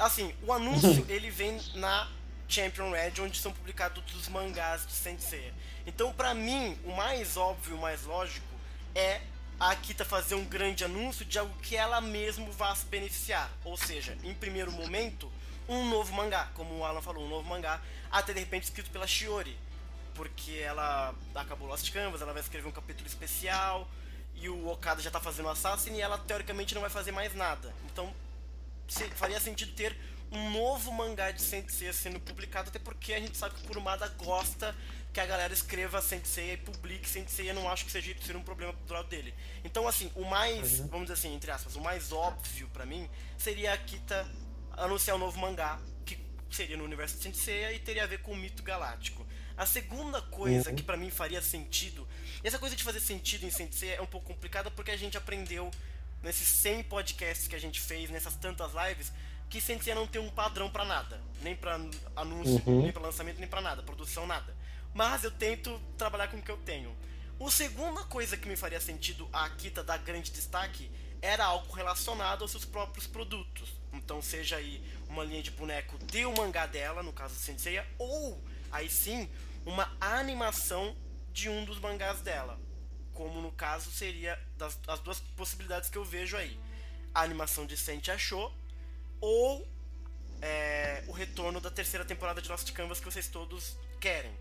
[0.00, 2.08] Assim, o anúncio ele vem na
[2.48, 5.54] Champion Red, onde são publicados todos os mangás de Saint Seiya.
[5.86, 8.46] Então, pra mim, o mais óbvio, o mais lógico
[8.94, 9.20] é
[9.58, 13.50] a Akita fazer um grande anúncio de algo que ela mesma vá se beneficiar.
[13.64, 15.30] Ou seja, em primeiro momento,
[15.68, 19.06] um novo mangá, como o Alan falou, um novo mangá, até de repente escrito pela
[19.06, 19.56] Shiori.
[20.14, 23.88] Porque ela acabou Lost Canvas, ela vai escrever um capítulo especial,
[24.34, 27.72] e o Okada já tá fazendo Assassin e ela teoricamente não vai fazer mais nada.
[27.84, 28.12] Então
[29.14, 29.96] faria sentido ter
[30.32, 34.06] um novo mangá de Sensei sendo publicado, até porque a gente sabe que o Kurumada
[34.08, 34.74] gosta
[35.12, 38.42] que a galera escreva Sensei e publique Sensei, eu não acho que seja, seja um
[38.42, 39.34] problema do lado dele.
[39.64, 43.72] Então assim, o mais, vamos dizer assim, entre aspas, o mais óbvio pra mim seria
[43.72, 44.24] a Kita
[44.76, 46.16] anunciar um novo mangá, que
[46.48, 49.26] seria no universo de Sensei e teria a ver com o mito galáctico.
[49.56, 50.76] A segunda coisa Uhum.
[50.76, 52.06] que pra mim faria sentido,
[52.42, 55.16] e essa coisa de fazer sentido em Sensei é um pouco complicada porque a gente
[55.18, 55.70] aprendeu
[56.22, 59.12] nesses 100 podcasts que a gente fez, nessas tantas lives,
[59.48, 61.74] que Sensei não tem um padrão pra nada, nem pra
[62.14, 62.82] anúncio, Uhum.
[62.82, 64.56] nem pra lançamento, nem pra nada, produção nada.
[64.94, 66.96] Mas eu tento trabalhar com o que eu tenho.
[67.44, 70.90] A segunda coisa que me faria sentido a Akita dar grande destaque
[71.22, 73.70] era algo relacionado aos seus próprios produtos.
[73.92, 77.86] Então, seja aí uma linha de boneco de um mangá dela, no caso do Senseiya,
[77.98, 79.28] ou aí sim
[79.66, 80.94] uma animação
[81.32, 82.58] de um dos mangás dela.
[83.20, 86.58] Como no caso seria das, as duas possibilidades que eu vejo aí:
[87.14, 88.50] a animação de Sente Achou
[89.20, 89.68] ou
[90.40, 94.32] é, o retorno da terceira temporada de Lost Canvas que vocês todos querem.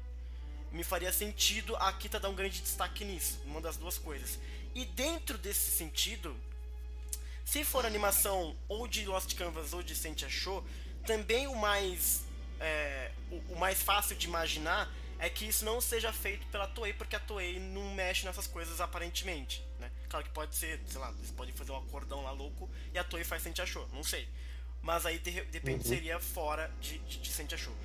[0.72, 4.40] Me faria sentido a Akita dar um grande destaque nisso, uma das duas coisas.
[4.74, 6.34] E dentro desse sentido,
[7.44, 10.66] se for animação ou de Lost Canvas ou de Sente Achou,
[11.06, 12.24] também o mais
[12.62, 14.90] é, o, o mais fácil de imaginar
[15.20, 18.80] é que isso não seja feito pela Toei, porque a Toei não mexe nessas coisas
[18.80, 19.92] aparentemente, né?
[20.08, 23.04] Claro que pode ser, sei lá, eles podem fazer um acordão lá louco e a
[23.04, 24.28] Toei faz Sente Achou, não sei.
[24.82, 25.94] Mas aí de, repente Uhum.
[25.94, 27.76] seria fora de, de, de Sente Achou.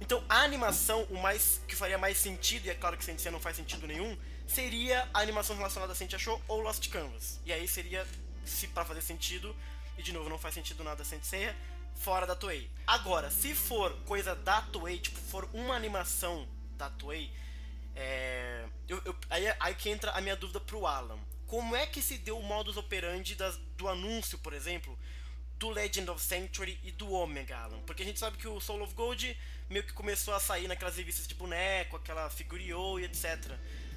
[0.00, 3.40] Então a animação, o mais que faria mais sentido, e é claro que Sensei não
[3.40, 7.40] faz sentido nenhum, seria a animação relacionada a Sente Achou ou Lost Canvas.
[7.44, 8.06] E aí seria,
[8.44, 9.54] se para fazer sentido,
[9.98, 11.52] e de novo não faz sentido nada Sensei,
[11.96, 12.70] fora da Toei.
[12.86, 17.30] Agora, se for coisa da Toei, tipo, for uma animação da Toei,
[17.94, 21.18] é, eu- eu- aí, aí que entra a minha dúvida pro Alan.
[21.46, 24.98] Como é que se deu o modus operandi das- do anúncio, por exemplo,
[25.58, 27.80] do Legend of Sanctuary e do Omega, Alan?
[27.86, 29.36] Porque a gente sabe que o Soul of Gold
[29.70, 33.52] meio que começou a sair naquelas revistas de boneco, aquela figurio e etc.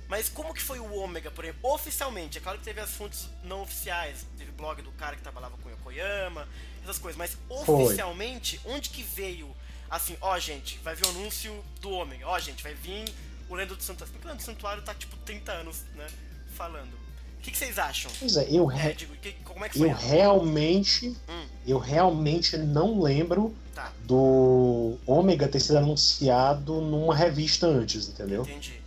[0.07, 2.37] Mas como que foi o Omega, por exemplo, oficialmente?
[2.37, 5.67] É claro que teve as fontes não oficiais, teve blog do cara que trabalhava com
[5.67, 6.47] o Yokoyama,
[6.83, 7.83] essas coisas, mas Foi.
[7.83, 9.53] oficialmente, onde que veio,
[9.89, 13.05] assim, ó gente, vai vir o anúncio do Ômega, ó gente, vai vir
[13.49, 14.13] o Lendo do Santuário.
[14.23, 16.07] O Lendo do Santuário tá tipo 30 anos, né,
[16.55, 16.93] falando.
[17.39, 18.11] O que, que vocês acham?
[18.19, 19.89] Pois é, eu, É, re- digo, que- como é que foi?
[19.89, 21.15] eu realmente.
[21.29, 21.45] Hum.
[21.65, 28.41] Eu realmente não lembro Tá, do Ômega ter sido anunciado numa revista antes, entendeu?
[28.41, 28.81] entendi.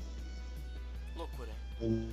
[1.17, 1.49] Loucura.
[1.81, 2.11] Não Uhum.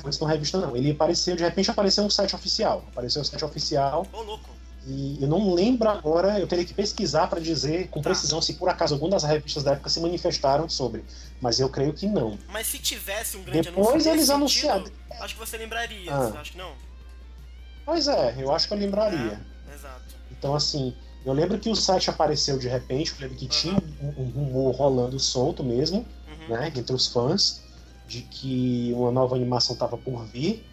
[0.00, 0.74] foi numa revista, não.
[0.76, 2.84] Ele apareceu, de repente apareceu um site oficial.
[2.88, 4.48] Apareceu um site oficial Ô, louco.
[4.86, 8.10] E eu não lembro agora, eu teria que pesquisar para dizer com Tá.
[8.10, 11.04] precisão se por acaso alguma das revistas da época se manifestaram sobre.
[11.40, 12.38] Mas eu creio que não.
[12.48, 14.84] Mas se tivesse um grande Depois anúncio eles anunciaram.
[15.20, 16.32] Acho que você lembraria, Ah.
[16.40, 16.72] acho que não?
[17.84, 19.40] Pois é, eu acho que eu lembraria.
[19.70, 20.02] É, exato.
[20.30, 24.22] Então, assim, eu lembro que o site apareceu de repente, eu lembro que tinha um,
[24.22, 26.56] um rumor rolando solto mesmo, Uhum.
[26.56, 27.62] né, entre os fãs,
[28.08, 30.64] de que uma nova animação estava por vir.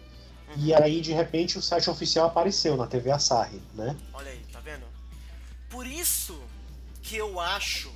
[0.56, 3.96] E aí, de repente, o site oficial apareceu na TV Asahi, né?
[4.12, 4.84] Olha aí, tá vendo?
[5.68, 6.40] Por isso
[7.02, 7.92] que eu acho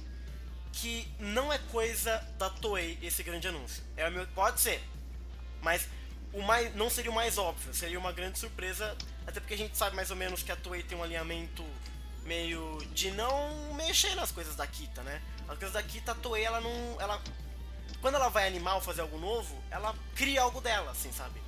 [0.72, 3.82] que não é coisa da Toei esse grande anúncio.
[3.96, 4.82] É meu, pode ser,
[5.62, 5.88] mas
[6.32, 9.76] o mais, não seria o mais óbvio, seria uma grande surpresa, até porque a gente
[9.76, 11.64] sabe mais ou menos que a Toei tem um alinhamento
[12.24, 15.20] meio de não mexer nas coisas da Kita, né?
[15.48, 17.20] As coisas da Kita, a Toei, ela não, ela
[18.00, 21.40] quando ela vai animar ou fazer algo novo, ela cria algo dela, assim, sabe?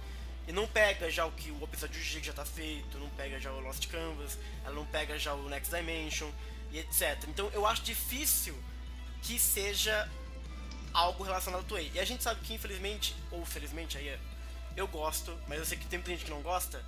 [0.47, 3.51] E não pega já o que o episódio G já tá feito, não pega já
[3.51, 6.31] o Lost Canvas, ela não pega já o Next Dimension
[6.71, 7.25] e etc.
[7.29, 8.55] Então eu acho difícil
[9.23, 10.09] que seja
[10.93, 11.91] algo relacionado ao Toei.
[11.95, 14.19] E a gente sabe que infelizmente, ou felizmente aí,
[14.77, 16.85] eu gosto, mas eu sei que tem muita gente que não gosta,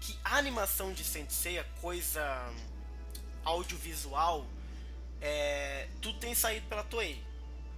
[0.00, 2.50] que a animação de Sensei, a coisa
[3.44, 4.46] audiovisual,
[5.20, 7.22] é, tudo tem saído pela Toei.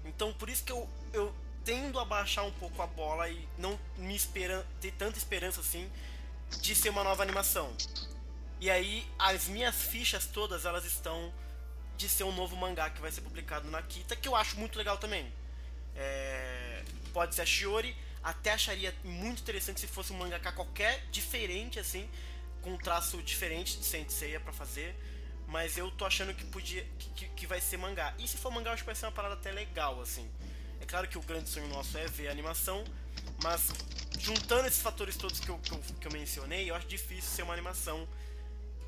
[0.05, 3.79] Então por isso que eu, eu tendo a baixar um pouco a bola e não
[3.97, 5.91] me esperan ter tanta esperança assim
[6.61, 7.75] de ser uma nova animação.
[8.61, 11.33] E aí as minhas fichas todas elas estão
[11.97, 14.77] de ser um novo mangá que vai ser publicado na Kita, que eu acho muito
[14.77, 15.33] legal também.
[15.97, 21.79] É, pode ser a Shiori, até acharia muito interessante se fosse um mangaka qualquer diferente
[21.79, 22.09] assim,
[22.63, 24.97] com um traço diferente de Saint Seiya pra fazer,
[25.47, 26.85] mas eu tô achando que podia.
[26.99, 28.15] Que, que, que vai ser mangá.
[28.19, 30.29] E se for mangá, eu acho que vai ser uma parada até legal, assim.
[30.85, 32.85] É claro que o grande sonho nosso é ver a animação,
[33.43, 33.73] mas
[34.19, 37.43] juntando esses fatores todos que eu, que eu, que eu mencionei, eu acho difícil ser
[37.43, 38.07] uma animação.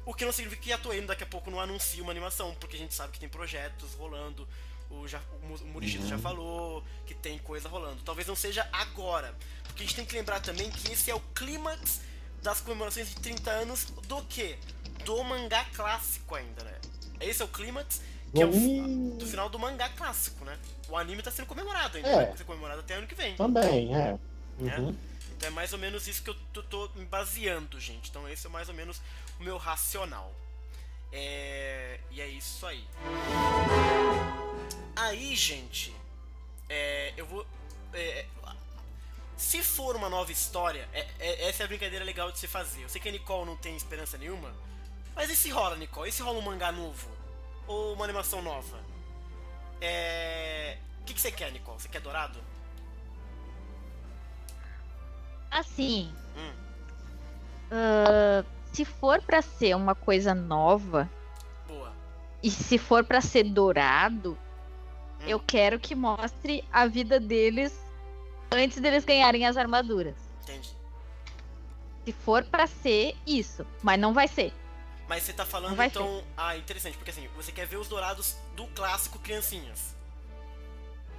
[0.04, 2.76] O que não significa que a Toei daqui a pouco não anuncie uma animação, porque
[2.76, 4.46] a gente sabe que tem projetos rolando.
[4.90, 8.02] O, já, o Mu- o Murichiro já falou que tem coisa rolando.
[8.04, 9.34] Talvez não seja agora.
[9.64, 12.02] Porque a gente tem que lembrar também que esse é o clímax
[12.42, 14.58] das comemorações de 30 anos do quê?
[15.02, 16.78] Do mangá clássico ainda, né?
[17.20, 18.02] Esse é o clímax
[18.34, 20.58] que é o, do final do mangá clássico, né?
[20.88, 22.26] O anime tá sendo comemorado ainda, É.
[22.26, 23.34] vai ser comemorado até ano que vem.
[23.36, 24.18] Também, é.
[24.58, 24.96] Uhum.
[25.36, 28.08] Então é mais ou menos isso que eu tô, tô me baseando, gente.
[28.10, 29.00] Então esse é mais ou menos
[29.38, 30.32] o meu racional.
[31.12, 32.00] É...
[32.10, 32.84] E é isso aí.
[34.94, 35.94] Aí, gente,
[36.68, 37.46] é, eu vou.
[37.92, 38.24] é,
[39.36, 42.82] se for uma nova história, é- é- essa é a brincadeira legal de se fazer.
[42.82, 44.50] Eu sei que a Nicole não tem esperança nenhuma,
[45.14, 46.08] mas e se rola, Nicole?
[46.08, 47.08] E se rola um mangá novo?
[47.66, 48.78] Ou uma animação nova?
[49.80, 50.76] É.
[51.00, 51.80] O que, que você quer, Nicole?
[51.80, 52.38] Você quer dourado?
[55.50, 56.52] Assim, Hum.
[57.70, 61.08] ah, se for pra ser uma coisa nova
[61.66, 61.92] Boa.
[62.42, 64.36] e se for pra ser dourado,
[65.20, 65.24] Hum.
[65.26, 67.78] eu quero que mostre a vida deles
[68.50, 70.16] antes deles ganharem as armaduras.
[70.42, 70.70] Entendi.
[72.04, 74.52] Se for pra ser isso, mas não vai ser.
[75.08, 76.22] Mas você tá falando então.
[76.36, 79.94] Ah, interessante, porque assim, você quer ver os dourados do clássico criancinhas.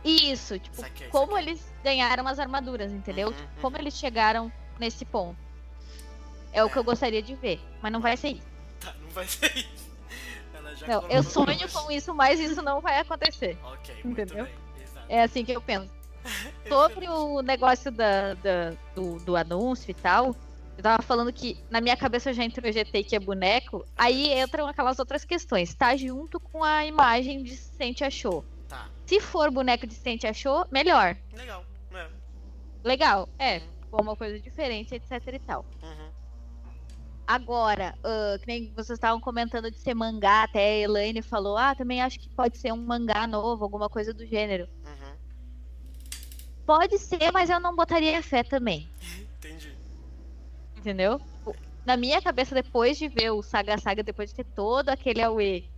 [0.04, 1.50] Isso, tipo, Saquei, como saquei.
[1.50, 3.28] eles ganharam as armaduras, entendeu?
[3.30, 3.62] Uhum, Tipo, uhum.
[3.62, 5.38] Como eles chegaram nesse ponto.
[6.54, 8.48] É o que eu gostaria de ver, mas não vai ser isso.
[8.80, 9.88] Tá, não vai ser isso.
[10.54, 13.58] Ela já Não, eu sonho com isso, mas isso não vai acontecer.
[13.64, 14.48] Ok, muito Entendeu?
[15.10, 15.90] É assim que eu penso.
[16.68, 20.36] Sobre o negócio da, da- do, do anúncio e tal,
[20.78, 24.68] eu tava falando que na minha cabeça eu já introjetei que é boneco, aí entram
[24.68, 25.74] aquelas outras questões.
[25.74, 28.46] Tá junto com a imagem de Sente Achou.
[28.70, 31.18] Tá, Se for boneco de Sente Achou, melhor.
[31.34, 31.66] legal.
[31.90, 32.08] né?
[32.84, 33.62] Legal, é.
[33.82, 35.66] Ficou uma coisa diferente, etc e tal.
[35.82, 36.12] Uhum.
[37.26, 41.74] Agora, ah, que nem vocês estavam comentando de ser mangá, até a Elaine falou, ah,
[41.74, 44.70] também acho que pode ser um mangá novo, alguma coisa do gênero.
[44.86, 45.16] Uhum.
[46.68, 48.88] Pode ser, mas eu não botaria fé também.
[49.38, 49.77] Entendi.
[50.88, 51.20] Entendeu?
[51.86, 55.70] Na minha cabeça, depois de ver o Saga Saga, depois de ter todo aquele Aue,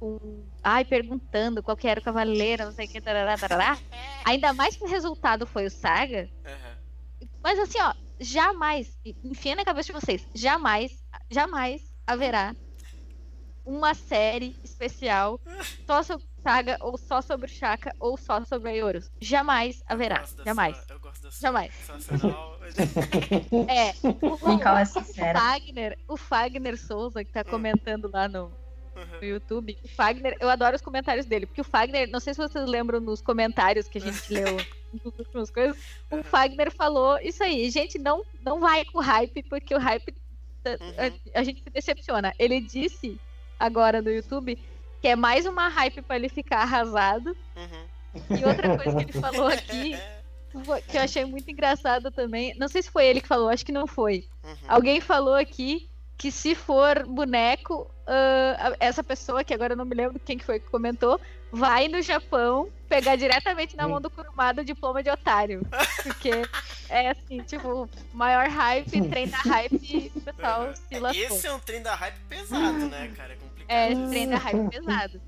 [0.00, 3.78] com, ai, perguntando qual que era o cavaleiro, não sei o que, tarará, tarará,
[4.24, 7.28] ainda mais que o resultado foi o Saga, Uhum.
[7.44, 10.90] mas assim, ó, jamais, enfia na cabeça de vocês, jamais,
[11.30, 12.52] jamais haverá
[13.66, 15.40] uma série especial
[15.86, 19.10] só sobre o Saga, ou só sobre o Shaka, ou só sobre a Yoros.
[19.20, 20.76] Jamais haverá, jamais.
[20.76, 21.74] sua- eu gosto da sua Jamais.
[21.74, 22.56] sensacional.
[23.68, 23.92] É,
[24.26, 24.38] o, o.
[25.34, 28.44] Fagner, o Fagner Souza, que tá comentando lá no,
[28.96, 29.18] Uhum.
[29.20, 32.38] no YouTube, o Fagner, eu adoro os comentários dele, porque o Fagner, não sei se
[32.40, 34.56] vocês lembram nos comentários que a gente leu
[35.04, 35.76] nas últimas coisas,
[36.10, 40.14] o Fagner falou isso aí, gente, não, não vai com hype, porque o hype
[40.66, 40.94] Uhum.
[41.34, 42.34] a, a gente se decepciona.
[42.40, 43.20] Ele disse
[43.58, 44.58] agora no YouTube
[45.00, 47.36] que é mais uma hype pra ele ficar arrasado.
[47.56, 48.36] Uhum.
[48.38, 49.96] E outra coisa que ele falou aqui,
[50.88, 53.72] que eu achei muito engraçado também, não sei se foi ele que falou, acho que
[53.72, 54.26] não foi.
[54.42, 54.56] Uhum.
[54.66, 59.94] Alguém falou aqui que se for boneco, ah, essa pessoa, que agora eu não me
[59.94, 61.20] lembro quem que foi que comentou,
[61.52, 65.60] vai no Japão pegar diretamente na mão do Kurumada o diploma de otário.
[66.02, 66.30] Porque
[66.88, 71.24] é assim, tipo, maior hype, trem da hype, o pessoal se lascou.
[71.24, 73.32] Esse é um trem da hype pesado, né, cara?
[73.32, 73.68] É complicado.
[73.68, 75.20] É, esse trem da hype pesado.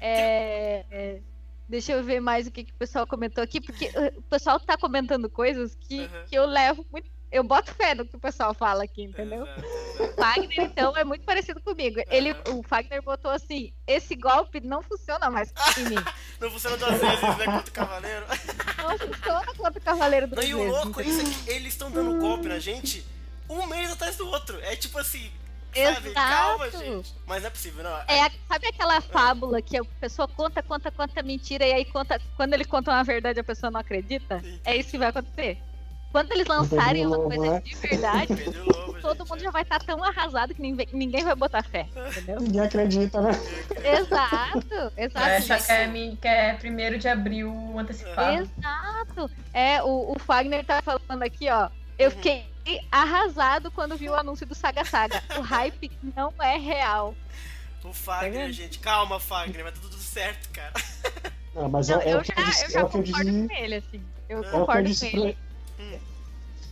[0.00, 1.20] É, é,
[1.68, 4.60] deixa eu ver mais o que, que o pessoal comentou aqui, porque uh, o pessoal
[4.60, 6.08] tá comentando coisas que, Uhum.
[6.28, 7.10] que eu levo muito.
[7.30, 9.44] Eu boto fé no que o pessoal fala aqui, entendeu?
[9.46, 9.62] Exato,
[10.02, 10.16] O.
[10.16, 12.00] Fagner, então, é muito parecido comigo.
[12.08, 15.96] Ele, o Fagner botou assim: esse golpe não funciona mais em mim.
[16.40, 18.24] Não funciona duas vezes, né, contra o cavaleiro.
[18.78, 21.90] Não funciona contra o Cavaleiro do Não, e o louco é isso aqui, eles estão
[21.90, 23.04] dando golpe na gente
[23.50, 24.56] um mês atrás do outro.
[24.62, 25.30] É tipo assim,
[25.74, 26.10] sabe?
[26.10, 26.14] Exato.
[26.14, 27.12] Calma, gente.
[27.26, 27.90] Mas não é possível, não.
[28.06, 32.20] É, a- sabe aquela fábula que a pessoa conta, conta, conta mentira e aí conta,
[32.36, 34.38] quando ele conta uma verdade a pessoa não acredita?
[34.38, 34.60] Sim.
[34.64, 35.58] É isso que vai acontecer.
[36.10, 37.60] Quando eles lançarem uma coisa né?
[37.60, 38.32] de verdade,
[38.66, 39.44] Lobo, todo gente, mundo é.
[39.44, 42.40] já vai estar tão arrasado que ninguém, ninguém vai botar fé, entendeu?
[42.40, 43.30] Ninguém acredita, né?
[43.98, 45.14] Exato, exato.
[45.14, 48.42] Vai achar que é, que é primeiro de abril antecipado.
[48.42, 49.30] Exato.
[49.52, 51.68] É, o, o Fagner tá falando aqui, ó.
[51.98, 52.16] Eu Uhum.
[52.16, 52.46] fiquei
[52.90, 55.22] arrasado quando vi o anúncio do Saga Saga.
[55.38, 57.14] O hype não é real.
[57.84, 58.52] O Fagner, vendo?
[58.52, 58.78] gente.
[58.78, 60.72] Calma, Fagner, vai tudo certo, cara.
[61.54, 62.96] Não, mas Não, é, é eu, que já, eu disse, eu já é o que
[62.98, 64.02] eu concordo disse, com ele, assim.
[64.28, 65.38] Eu É é eu concordo com ele.
[65.78, 65.98] Hum.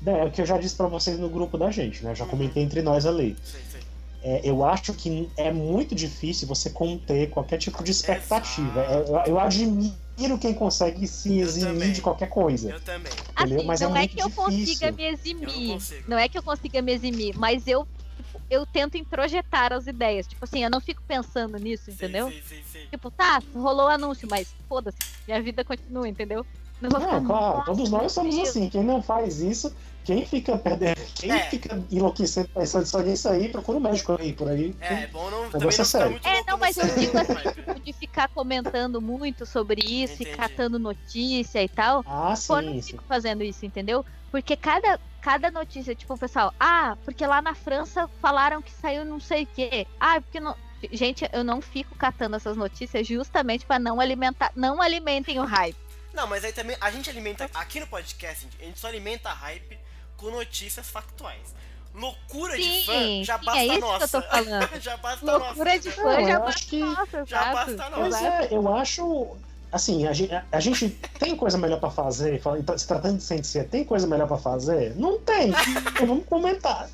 [0.06, 2.10] É, é o que eu já disse pra vocês no grupo da gente, né?
[2.10, 2.30] Eu já Uhum.
[2.30, 3.36] comentei entre nós ali.
[3.44, 3.80] Sei, sei.
[4.22, 8.80] é, eu acho que é muito difícil você conter qualquer tipo de expectativa.
[8.82, 8.94] É,
[9.28, 12.70] eu, eu admiro quem consegue se eximir de qualquer coisa.
[12.70, 13.12] Eu também.
[13.12, 13.58] Entendeu?
[13.58, 14.92] Assim, Mas é não é, muito que eu consiga difícil.
[14.92, 15.72] me Eu não eximir.
[15.74, 16.02] consigo.
[16.08, 17.86] Não é que eu consiga me eximir, mas eu,
[18.16, 20.26] tipo, eu tento introjetar as ideias.
[20.26, 22.30] Tipo assim, eu não fico pensando nisso, Sei, entendeu?
[22.30, 22.86] sei, sei.
[22.90, 26.44] Tipo, tá, rolou o anúncio, mas foda-se, minha vida continua, entendeu?
[26.80, 28.68] Não vou Não, ficar, claro, "Nossa, todos nós somos meu Deus." assim.
[28.68, 29.74] Quem não faz isso,
[30.04, 31.40] quem fica perdendo, quem É.
[31.40, 34.76] fica enlouquecendo pensando só nisso aí, procura um médico aí por aí.
[34.80, 37.18] É, é bom não, também Negócio não é ficar muito É, não, mas eu digo
[37.18, 37.52] assim, né?
[37.52, 40.30] tipo, de ficar comentando muito sobre isso Entendi.
[40.30, 42.02] e catando notícia e tal.
[42.06, 42.90] Ah, Pô, eu não sim, sim.
[42.92, 44.04] fico fazendo isso, entendeu?
[44.30, 49.04] Porque cada, cada notícia, tipo, o pessoal, ah, porque lá na França falaram que saiu
[49.04, 49.86] não sei o quê.
[49.98, 50.54] Ah, porque não.
[50.92, 54.52] Gente, eu não fico catando essas notícias justamente pra não alimentar.
[54.54, 55.74] Não alimentem o hype.
[56.16, 57.48] Não, mas aí também a gente alimenta.
[57.54, 59.78] Aqui no podcast, a gente só alimenta a hype
[60.16, 61.54] com notícias factuais.
[61.94, 64.22] Loucura de Sim, fã já sim, basta é que eu nossa.
[64.22, 64.68] tô falando.
[64.80, 65.78] já basta a Loucura nossa.
[65.78, 68.26] de fã Não, já eu basta acho que nossa, já basta nossa.
[68.28, 69.36] é, eu acho.
[69.72, 70.88] Assim, a gente, a, a gente
[71.18, 74.38] tem coisa melhor pra fazer, fala- então, se tratando de ciência, tem coisa melhor pra
[74.38, 74.94] fazer?
[74.96, 75.50] Não tem.
[75.92, 76.88] Então vamos comentar.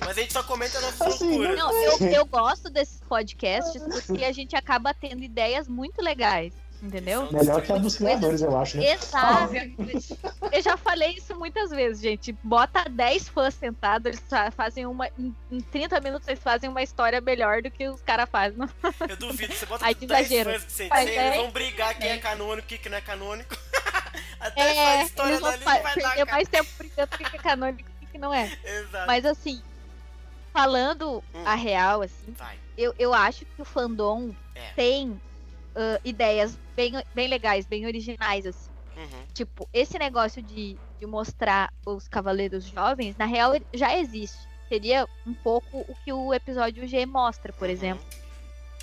[0.00, 1.56] Mas a gente só comenta nossas Assim, loucuras.
[1.58, 6.52] Não, eu, eu gosto desses podcasts porque a gente acaba tendo ideias muito legais,
[6.82, 7.30] entendeu?
[7.32, 8.92] Melhor que a dos criadores, eu acho, né?
[8.92, 9.52] Exato.
[10.52, 12.32] Eu já falei isso muitas vezes, gente.
[12.42, 15.06] Bota 10 fãs sentados, eles fa- fazem uma.
[15.18, 18.58] Em, em 30 minutos eles fazem uma história melhor do que os caras fazem.
[18.58, 18.68] Não?
[19.08, 20.50] Eu duvido, você bota que 10 exagero.
[20.60, 23.56] fãs Mas eles é- vão brigar quem é canônico e quem não é canônico.
[24.40, 25.82] Até É, faz a história eles vão dali vai
[26.16, 28.56] dar mais tempo brincando do que é canônico e que não é.
[28.64, 29.06] Exato.
[29.06, 29.60] Mas assim,
[30.52, 31.42] falando Hum.
[31.44, 32.56] a real, assim, Vai.
[32.76, 34.70] eu, eu acho que o fandom É.
[34.74, 35.20] tem
[35.78, 38.70] ah, ideias bem, bem legais, bem originais, assim.
[38.96, 39.26] Uhum.
[39.32, 44.36] Tipo, esse negócio de, de mostrar os cavaleiros jovens, na real, já existe.
[44.68, 47.72] Seria um pouco o que o episódio G mostra, por Uhum.
[47.72, 48.04] exemplo.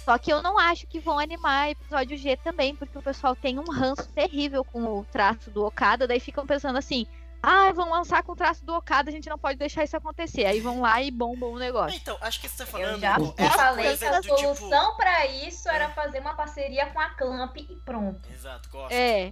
[0.04, 3.60] Só que eu não acho que vão animar episódio G também, porque o pessoal tem
[3.60, 7.06] um ranço terrível com o traço do Okada, daí ficam pensando assim.
[7.48, 10.46] Ah, vão lançar com o traço do Okada, a gente não pode deixar isso acontecer.
[10.46, 11.96] Aí vão lá e bombam o negócio.
[11.98, 13.00] Então, acho que você tá Eu falando.
[13.02, 17.00] já essa falei coisa que a tipo- solução pra isso era fazer uma parceria com
[17.00, 18.28] a Clamp e pronto.
[18.34, 18.92] Exato, gosto.
[18.94, 19.32] É,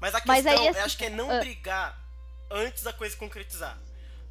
[0.00, 1.38] Mas a Mas questão, aí, eu assim, acho que é não ah.
[1.40, 1.98] brigar
[2.50, 3.76] antes da coisa concretizar.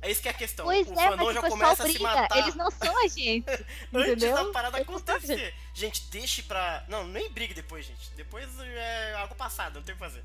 [0.02, 0.64] É isso que é a questão.
[0.66, 2.04] pois o é, mas já o pessoal começa a se briga.
[2.16, 3.50] matar Eles não são a gente.
[3.50, 4.46] antes entendeu?
[4.46, 5.54] da parada Eles a acontecer.
[5.74, 6.86] Gente, deixe pra.
[6.88, 8.12] Não, nem brigue depois, gente.
[8.12, 10.24] Depois é algo passado, não tem o que fazer.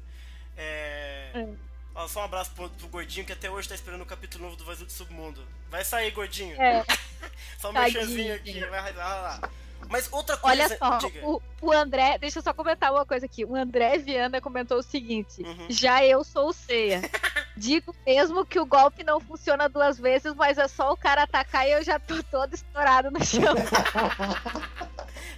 [0.57, 1.31] É.
[1.35, 1.72] É.
[1.95, 4.57] Ó, só um abraço pro, pro gordinho que até hoje tá esperando o capítulo novo
[4.57, 5.45] do Vazio do Submundo.
[5.71, 6.61] Vai sair, gordinho.
[6.61, 6.85] É.
[7.59, 8.53] Só um merchanzinho aqui.
[8.53, 8.67] gente.
[8.67, 9.51] Vai lá, lá.
[9.89, 10.63] Mas outra coisa.
[10.65, 11.27] Olha só, diga.
[11.27, 13.45] o, o André, deixa eu só comentar uma coisa aqui.
[13.45, 15.67] O André Viana comentou o seguinte: Uhum.
[15.69, 17.03] já eu sou o Ceia.
[17.57, 21.67] Digo mesmo que o golpe não funciona duas vezes, mas é só o cara atacar
[21.67, 23.55] e eu já tô todo estourado no chão.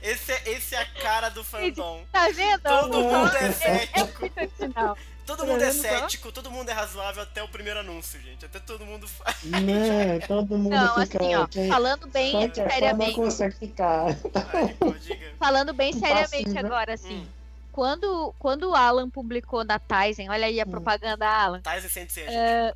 [0.04, 2.04] Esse, é, esse é a cara do fandom.
[2.12, 2.60] Tá vendo?
[2.62, 3.12] Todo amor?
[3.12, 4.20] mundo é é, é cético.
[4.20, 4.98] muito original.
[5.26, 8.44] Todo mundo é cético, todo mundo é razoável até o primeiro anúncio, gente.
[8.44, 9.42] Até todo mundo faz.
[9.44, 10.18] Né?
[10.28, 11.18] Todo mundo Não, fica.
[11.22, 13.14] assim, ó, quem, falando bem só que é fã não seriamente.
[13.14, 14.06] consegue ficar.
[14.52, 14.94] Aí, pô.
[15.38, 16.66] Falando bem seriamente Impassível.
[16.66, 17.20] agora, assim.
[17.22, 17.26] Hum.
[17.72, 20.70] Quando, quando o Alan publicou na Tizen, olha aí a Hum.
[20.70, 21.62] propaganda, Alan.
[21.62, 22.36] Tyson Sensei, gente.
[22.36, 22.74] É,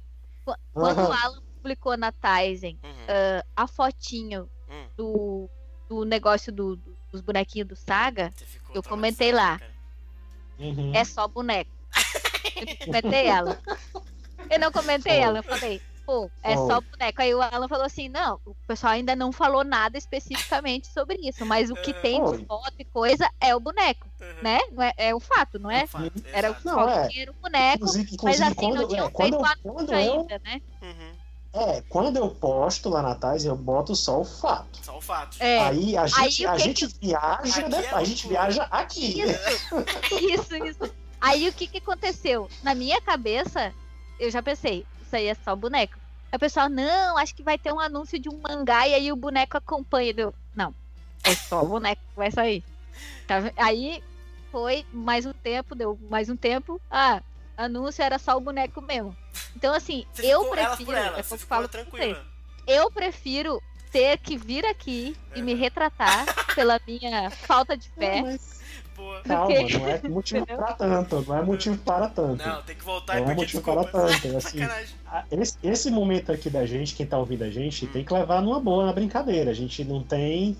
[0.72, 1.12] Quando o.
[1.12, 2.90] Alan publicou na Tizen Uhum.
[3.08, 4.86] ah, a fotinho Hum.
[4.96, 5.50] do,
[5.88, 8.32] do negócio do- do- dos bonequinhos do Saga,
[8.74, 9.60] eu comentei lá.
[10.58, 10.92] Uhum.
[10.94, 11.70] é só boneco.
[12.56, 13.58] Eu não comentei ela.
[14.50, 17.22] Eu não comentei ela, eu falei, pô, é só boneco.
[17.22, 21.46] Aí o Alan falou assim, não, o pessoal ainda não falou nada especificamente sobre isso,
[21.46, 21.94] mas o que É.
[22.00, 24.42] tem de foto e coisa é o boneco, Uhum.
[24.42, 24.58] né?
[24.72, 25.86] Não é, é o fato, não é?
[25.86, 26.56] Fato, Era o.
[26.64, 26.94] Não, é.
[27.02, 29.92] qualquer boneco, Inclusive, mas inclusive assim, quando, não tinham é, feito eu, o anúncio quando,
[29.92, 30.62] eu, ainda, né?
[30.82, 31.12] Uhum.
[31.52, 34.84] É, quando eu posto lá na Tais, eu boto só o fato.
[34.84, 35.36] Só o fato.
[35.40, 37.84] É, Aí a gente, o a que gente viaja, Aqui né?
[37.84, 39.20] é a gente viaja aqui.
[39.22, 40.94] Isso, isso, isso.
[41.20, 42.48] Aí o que que aconteceu?
[42.62, 43.72] Na minha cabeça,
[44.20, 45.98] eu já pensei, isso aí é só boneco.
[46.30, 49.10] Aí o pessoal, não, acho que vai ter um anúncio de um mangá e aí
[49.10, 50.14] o boneco acompanha.
[50.16, 50.74] Eu, não,
[51.24, 52.62] é só o boneco que vai sair.
[53.26, 54.02] Tá aí
[54.50, 56.80] foi mais um tempo, deu mais um tempo.
[56.90, 57.22] Ah,
[57.58, 59.14] anúncio era só o boneco mesmo.
[59.56, 60.84] Então, assim, Você eu prefiro.
[60.86, 62.24] por elas, é você ficou falo tranquila.
[62.66, 68.22] eu prefiro ter que vir aqui e me retratar pela minha falta de fé.
[68.22, 68.60] Mas
[68.94, 69.20] Boa.
[69.22, 70.56] calma, Porque- não é motivo Entendeu?
[70.64, 72.46] para tanto, não é motivo para tanto.
[72.46, 74.20] Não, tem que voltar e Não é motivo para desculpas.
[74.22, 74.36] tanto.
[74.36, 74.94] Assim, Sacanagem.
[75.06, 78.42] a- esse, esse momento aqui da gente, quem tá ouvindo a gente, tem que levar
[78.42, 79.50] numa boa, na brincadeira.
[79.50, 80.56] A gente não tem.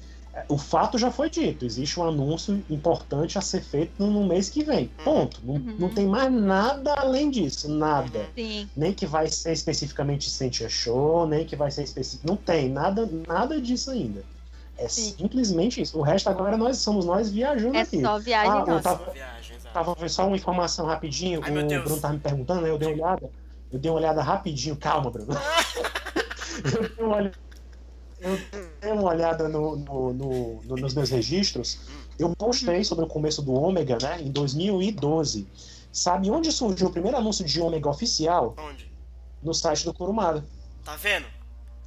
[0.48, 4.48] O fato já foi dito, existe um anúncio importante a ser feito no, no mês
[4.50, 4.88] que vem.
[5.04, 5.40] Ponto.
[5.44, 5.76] Não, Uhum.
[5.78, 8.26] não tem mais nada além disso, nada.
[8.34, 8.68] Sim.
[8.76, 12.26] Nem que vai ser especificamente Sentia Show, nem que vai ser específico.
[12.26, 14.22] Não tem nada, nada disso ainda.
[14.76, 15.14] É Sim.
[15.18, 15.98] simplesmente isso.
[15.98, 18.00] O resto agora nós somos nós viajando É aqui.
[18.00, 18.82] só viagem Ah, nossa.
[18.82, 19.74] tava- Só viagem, exato.
[19.74, 21.40] Tava vendo só uma informação rapidinho.
[21.42, 21.84] Ai, meu o Deus.
[21.84, 22.70] Bruno tava me perguntando, né?
[22.70, 23.30] Eu dei uma olhada.
[23.72, 24.76] Eu dei uma olhada rapidinho.
[24.76, 25.28] Calma, Bruno.
[26.64, 27.36] eu, dei uma olhada,
[28.20, 28.38] eu
[28.80, 31.80] dei uma olhada no- no- no- no- nos meus registros.
[32.18, 34.20] Eu postei sobre o começo do Ômega, né?
[34.20, 35.46] Em 2012.
[35.92, 38.54] Sabe onde surgiu o primeiro anúncio de Ômega oficial?
[38.58, 38.90] Onde?
[39.42, 40.44] No site do Kurumada.
[40.84, 41.26] Tá vendo?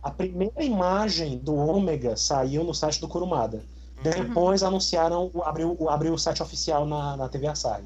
[0.02, 3.64] A primeira imagem do Ômega saiu no site do Kurumada.
[4.02, 7.84] Depois anunciaram, o- abriu, o- abriu o site oficial na, na TV aí.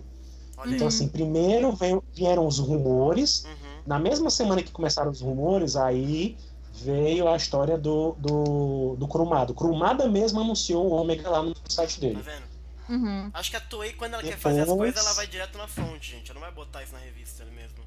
[0.68, 3.44] Então, assim, primeiro veio- vieram os rumores.
[3.44, 3.52] Uhum.
[3.86, 6.38] Na mesma semana que começaram os rumores, aí
[6.76, 9.52] veio a história do, do, do Kurumada.
[9.52, 12.22] O Kurumada mesmo anunciou o Ômega lá no site Tá dele.
[12.22, 12.56] vendo?
[12.88, 13.32] Uhum.
[13.34, 15.68] Acho que a Toei, quando ela quer Depois- fazer as coisas, ela vai direto na
[15.68, 16.30] fonte, gente.
[16.30, 17.84] Ela não vai botar isso na revista mesmo.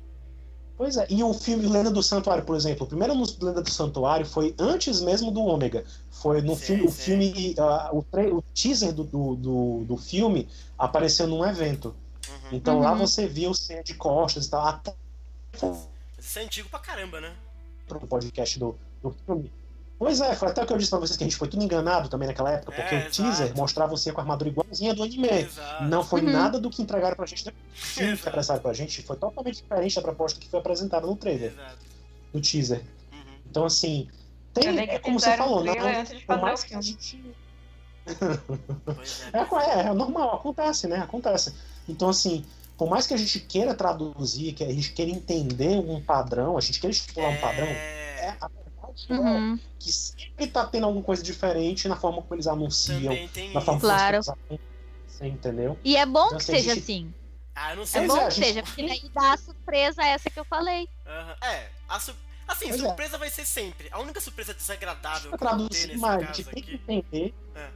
[0.77, 3.63] Pois é, e o filme Lenda do Santuário, por exemplo, o primeiro anúncio do Lenda
[3.63, 5.85] do Santuário foi antes mesmo do Ômega.
[6.11, 7.03] Foi no Sim, filme, o sim.
[7.03, 11.95] filme, ah, o, tra- o teaser do, do, do, do filme apareceu num evento.
[12.29, 12.35] Uhum.
[12.53, 12.99] Então lá Uhum.
[12.99, 14.95] você viu cena de costas e tal, até
[16.19, 17.35] Isso é antigo pra caramba, né?
[17.97, 19.51] Pro podcast do, do filme.
[19.99, 21.65] Pois é, foi até o que eu disse pra vocês que a gente foi tudo
[21.65, 23.57] enganado também naquela época, porque É, o teaser exato.
[23.61, 25.29] mostrava você com a armadura igualzinha do anime.
[25.29, 25.85] Exato.
[25.85, 26.31] Não foi Uhum.
[26.31, 27.49] nada do que entregaram pra gente.
[27.49, 31.17] O filme que apresentaram pra gente foi totalmente diferente da proposta que foi apresentada no
[31.17, 31.79] trailer, Exato.
[32.33, 32.81] no teaser.
[33.13, 33.19] Uhum.
[33.51, 34.07] Então, assim,
[34.55, 37.21] tem, é como você falou, de por mais que a gente.
[39.33, 40.99] É, é, é normal, acontece, né?
[40.99, 41.55] Acontece.
[41.89, 42.45] Então, assim,
[42.79, 46.61] por mais que a gente queira traduzir, que a gente queira entender um padrão, a
[46.61, 49.55] gente queira estipular um padrão, é, É, a verdade Uhum.
[49.55, 53.13] é que sempre tá tendo alguma coisa diferente na forma como eles anunciam,
[53.53, 54.21] na forma Claro.
[54.25, 54.61] como eles
[55.09, 55.79] acontecem, entendeu?
[55.85, 57.15] E é bom Então, que assim, seja gente- assim.
[57.55, 58.01] Ah, eu não É sei.
[58.07, 60.89] Pois bom é, que gente- seja, porque daí dá a surpresa essa que eu falei.
[61.07, 61.37] Aham.
[61.43, 62.15] É, a su...
[62.47, 62.87] assim, Pois é.
[62.87, 63.89] surpresa vai ser sempre.
[63.91, 66.75] A única surpresa desagradável que eu vou ter nesse mais, a caso gente tem que
[66.77, 66.83] aqui.
[66.93, 67.35] entender.
[67.57, 67.69] É.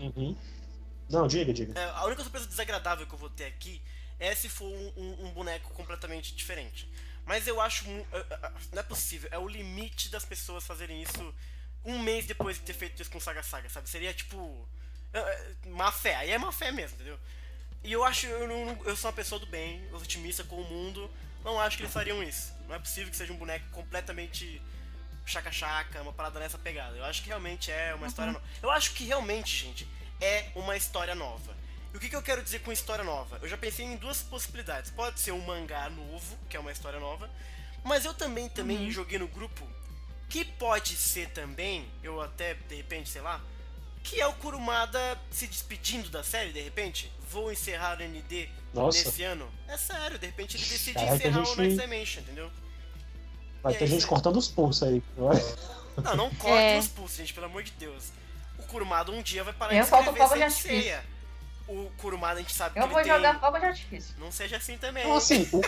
[0.00, 0.36] Uhum.
[1.10, 1.78] Não, diga, diga.
[1.80, 3.80] É, a única surpresa desagradável que eu vou ter aqui
[4.18, 6.88] é se for um, um- um boneco completamente diferente.
[7.24, 7.84] Mas eu acho.
[8.72, 9.28] Não é possível.
[9.32, 11.34] É o limite das pessoas fazerem isso
[11.84, 13.88] um mês depois de ter feito isso com Saga Saga, sabe?
[13.88, 14.66] Seria tipo.
[15.66, 16.16] Má fé.
[16.16, 17.18] Aí é má fé mesmo, entendeu?
[17.84, 18.26] E eu acho.
[18.26, 21.10] Eu, não- eu sou uma pessoa do bem, otimista com o mundo.
[21.44, 22.52] Não acho que eles fariam isso.
[22.66, 24.60] Não é possível que seja um boneco completamente
[25.24, 26.96] chaca-chaca, uma parada nessa pegada.
[26.96, 28.44] Eu acho que realmente é uma história nova.
[28.62, 29.86] Eu acho que realmente, gente,
[30.20, 31.56] é uma história nova.
[31.92, 33.38] E o que, que eu quero dizer com história nova?
[33.42, 34.90] Eu já pensei em duas possibilidades.
[34.90, 37.28] Pode ser um mangá novo, que é uma história nova,
[37.84, 39.66] mas eu também também joguei no grupo
[40.28, 43.40] que pode ser também, eu até de repente, sei lá,
[44.04, 47.10] que é o Kurumada se despedindo da série, de repente.
[47.30, 49.04] Vou encerrar o ND Nossa.
[49.04, 49.50] nesse ano.
[49.66, 52.50] É sério, de repente ele decide Caraca, encerrar a gente- o Next Dimension, entendeu?
[53.62, 54.08] Vai ter isso gente aí.
[54.08, 55.02] cortando os pulsos aí.
[56.02, 56.78] Não, não corte É.
[56.78, 58.12] os pulsos, gente, pelo amor de Deus.
[58.58, 61.04] O Kurumada um dia vai parar Eu de escrever sem ceia.
[61.68, 63.16] O Kurumada a gente sabe Eu que vou ele tem...
[63.16, 64.14] jogar fogo de artifício.
[64.18, 65.02] Não seja assim também.
[65.04, 65.58] Então, assim, o,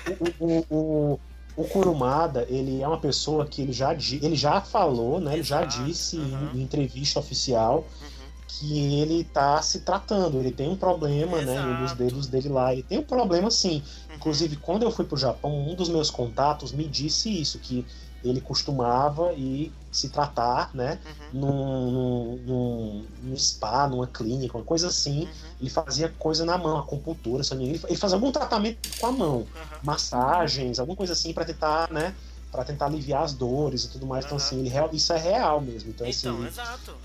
[0.41, 1.21] o, o, o,
[1.57, 5.35] o Kurumada, ele é uma pessoa que ele já, ele já falou, né?
[5.35, 6.51] Ele já Exato, disse aham.
[6.55, 8.09] em, em entrevista oficial Uhum.
[8.49, 11.55] que ele tá se tratando, ele tem um problema, né?
[11.57, 12.03] Em um dos Exato.
[12.03, 12.73] dedos dele lá.
[12.73, 13.83] Ele tem um problema sim.
[14.09, 14.17] Uhum.
[14.17, 17.87] Inclusive, quando eu fui pro Japão, um dos meus contatos me disse isso, que
[18.23, 20.99] ele costumava ir se tratar, né?
[21.33, 21.41] Uhum.
[21.41, 25.21] Num, num, num, spa, numa clínica, uma coisa assim.
[25.23, 25.29] Uhum.
[25.61, 27.85] Ele fazia coisa na mão, acupuntura, me engano.
[27.89, 29.47] ele fazia algum tratamento com a mão Uhum.
[29.83, 32.15] massagens, alguma coisa assim pra tentar, né,
[32.51, 34.25] para tentar aliviar as dores e tudo mais.
[34.25, 35.91] Então assim, ele real- isso é real mesmo.
[35.91, 36.97] Então, Então, assim, exato.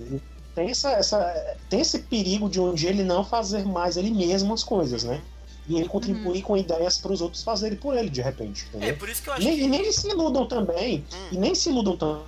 [0.53, 4.53] tem essa, essa tem esse perigo de um dia ele não fazer mais ele mesmo
[4.53, 5.21] as coisas, né?
[5.67, 8.97] E ele contribuir com ideias para os outros fazerem por ele de repente, É, entendeu?
[8.97, 9.63] por isso que eu acho nem, que...
[9.63, 11.27] e nem se iludam também, Hum.
[11.31, 12.23] e nem se iludam tanto.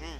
[0.00, 0.16] Hum.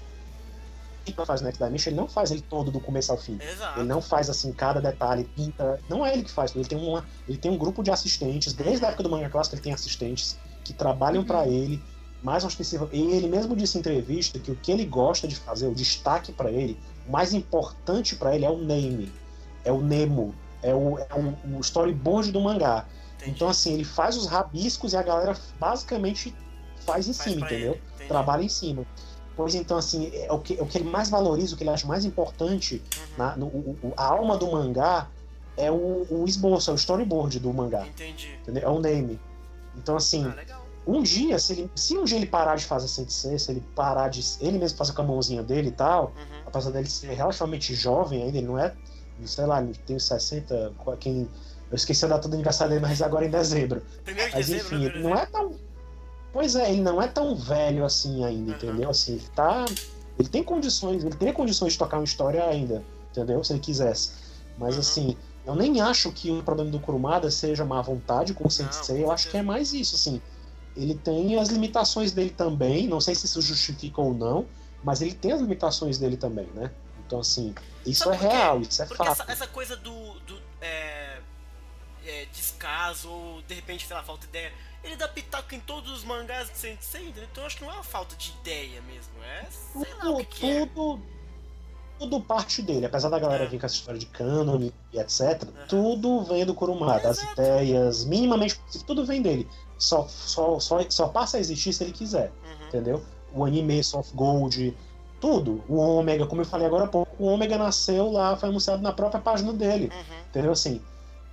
[1.07, 3.39] Ele faz Next Dimension, ele não faz ele todo do começo ao fim.
[3.41, 3.79] Exato.
[3.79, 5.81] Ele não faz assim cada detalhe, pinta.
[5.89, 8.85] Não é ele que faz, ele tem, uma, ele tem um grupo de assistentes, desde
[8.85, 11.27] a época do manga clássico ele tem assistentes que trabalham Uhum.
[11.27, 11.81] pra ele,
[12.25, 12.89] mais ostensiva.
[12.93, 16.33] E ele mesmo disse em entrevista que o que ele gosta de fazer, o destaque
[16.33, 19.13] pra ele, o mais importante pra ele é o name,
[19.65, 20.35] é o Nemo,
[20.69, 22.87] é o, é o, o storyboard do mangá.
[23.17, 23.31] Entendi.
[23.33, 26.35] Então assim, ele faz os rabiscos e a galera basicamente
[26.85, 27.79] faz em Faz cima, entendeu?
[28.09, 28.87] Trabalha em cima.
[29.37, 31.71] Pois então, assim, é o que, é o que ele mais valoriza, o que ele
[31.71, 33.03] acha mais importante, Uhum.
[33.19, 35.09] na, no, o- a alma do mangá
[35.59, 38.39] é o, o esboço, é o storyboard do mangá, Entendi.
[38.43, 38.63] entendeu?
[38.63, 39.21] É o name.
[39.77, 43.39] Então, assim, Ah, um dia, se, ele, se um dia ele parar de fazer Sensei,
[43.39, 44.23] se ele parar de.
[44.41, 46.43] ele mesmo fazer com a mãozinha dele e tal, Uhum.
[46.47, 48.75] apesar dele ser relativamente jovem ainda, ele não é.
[49.25, 50.73] Sei lá, ele tem 60.
[51.01, 51.29] Quem,
[51.71, 53.83] eu esqueci a data do aniversário dele, mas agora em dezembro.
[54.05, 54.91] Primeiro de Mas dezembro, enfim, né?
[54.95, 55.55] ele não é tão.
[56.33, 58.57] Pois é, ele não é tão velho assim ainda, Uhum.
[58.57, 58.91] entendeu?
[58.91, 59.67] Assim, ele tá.
[60.19, 63.43] Ele tem condições, ele teria condições de tocar uma história ainda, entendeu?
[63.43, 64.13] Se ele quisesse.
[64.59, 64.81] Mas Uhum.
[64.81, 69.03] assim, eu nem acho que o problema do Kurumada seja má vontade com o Sensei,
[69.03, 70.21] eu acho que é mais isso, assim.
[70.77, 74.47] Ele tem as limitações dele também, não sei se isso justifica ou não,
[74.85, 76.71] mas ele tem as limitações dele também, né?
[77.07, 77.55] Então, assim,
[77.87, 79.23] isso Sabe é real, isso é Porque fato.
[79.23, 81.19] essa, essa coisa do, do é,
[82.05, 84.53] é, descaso ou de repente, sei lá, falta de ideia,
[84.85, 87.75] ele dá pitaco em todos os mangás de Sensei, então eu acho que não é
[87.75, 90.67] uma falta de ideia mesmo, é tudo, que, é.
[90.67, 91.01] tudo,
[91.99, 92.87] tudo parte dele.
[92.87, 93.47] Apesar da galera É.
[93.49, 94.61] vir com essa história de canon
[94.93, 97.11] e etc, tudo vem do Kurumada.
[97.11, 99.49] As ideias, minimamente, tudo vem dele.
[99.79, 102.69] Só, só, só, só passa a existir se ele quiser, Uhum.
[102.69, 103.05] entendeu?
[103.33, 104.75] O anime, Soft Gold,
[105.21, 105.63] tudo.
[105.69, 108.93] O Ômega, como eu falei agora há pouco, o Ômega nasceu lá, foi anunciado na
[108.93, 110.19] própria página dele, Uhum.
[110.31, 110.53] entendeu?
[110.53, 110.81] Assim,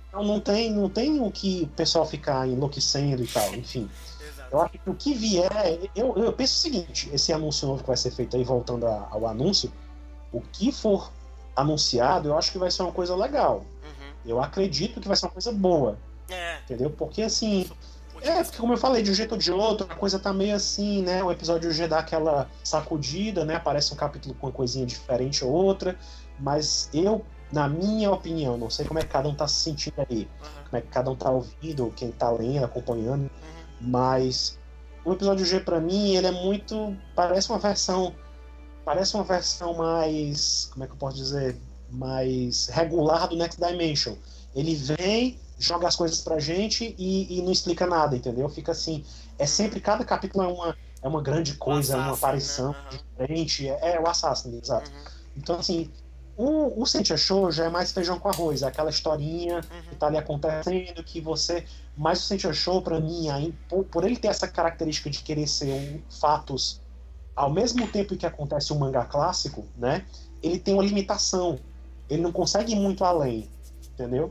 [0.08, 3.88] então não tem, não tem o que o pessoal ficar enlouquecendo e tal, enfim.
[4.52, 5.50] Eu acho que o que vier.
[5.96, 9.08] Eu, eu penso o seguinte: esse anúncio novo que vai ser feito aí, voltando a-
[9.10, 9.72] ao anúncio,
[10.32, 11.10] o que for
[11.56, 13.64] anunciado, eu acho que vai ser uma coisa legal.
[13.82, 14.12] Uhum.
[14.24, 16.90] Eu acredito que vai ser uma coisa boa, É, entendeu?
[16.90, 17.68] Porque assim.
[18.24, 20.56] É, porque como eu falei, de um jeito ou de outro, a coisa tá meio
[20.56, 21.22] assim, né?
[21.22, 23.56] O episódio G dá aquela sacudida, né?
[23.56, 25.96] Aparece um capítulo com uma coisinha diferente ou outra.
[26.40, 29.94] Mas eu, na minha opinião, não sei como é que cada um tá se sentindo
[30.08, 30.64] aí, Uhum.
[30.64, 33.22] como é que cada um tá ouvindo, quem tá lendo, acompanhando.
[33.22, 33.30] Uhum.
[33.82, 34.58] Mas
[35.04, 36.96] o episódio G pra mim, ele é muito.
[37.14, 38.14] Parece uma versão.
[38.86, 40.70] Parece uma versão mais.
[40.72, 41.56] Como é que eu posso dizer?
[41.90, 44.14] Mais regular do Next Dimension.
[44.54, 48.48] Ele vem, joga as coisas pra gente e, e não explica nada, entendeu?
[48.48, 49.04] Fica assim.
[49.38, 49.80] É sempre.
[49.80, 52.78] Cada capítulo é uma, é uma grande coisa, é uma Assassin, aparição né?
[52.90, 53.68] Diferente.
[53.68, 54.90] É, é o Assassin, exato.
[54.90, 55.04] Uhum.
[55.36, 55.90] Então, assim.
[56.36, 59.98] O, o Sentia Show já é mais feijão com arroz, é aquela historinha que Uhum.
[60.00, 61.64] tá ali acontecendo, que você.
[61.96, 65.46] Mas o Sentia Show, pra mim, aí, por, por ele ter essa característica de querer
[65.46, 66.80] ser um fatos
[67.36, 70.04] ao mesmo tempo que acontece um mangá clássico, né?
[70.42, 71.56] Ele tem uma limitação.
[72.10, 73.48] Ele não consegue ir muito além,
[73.92, 74.28] entendeu?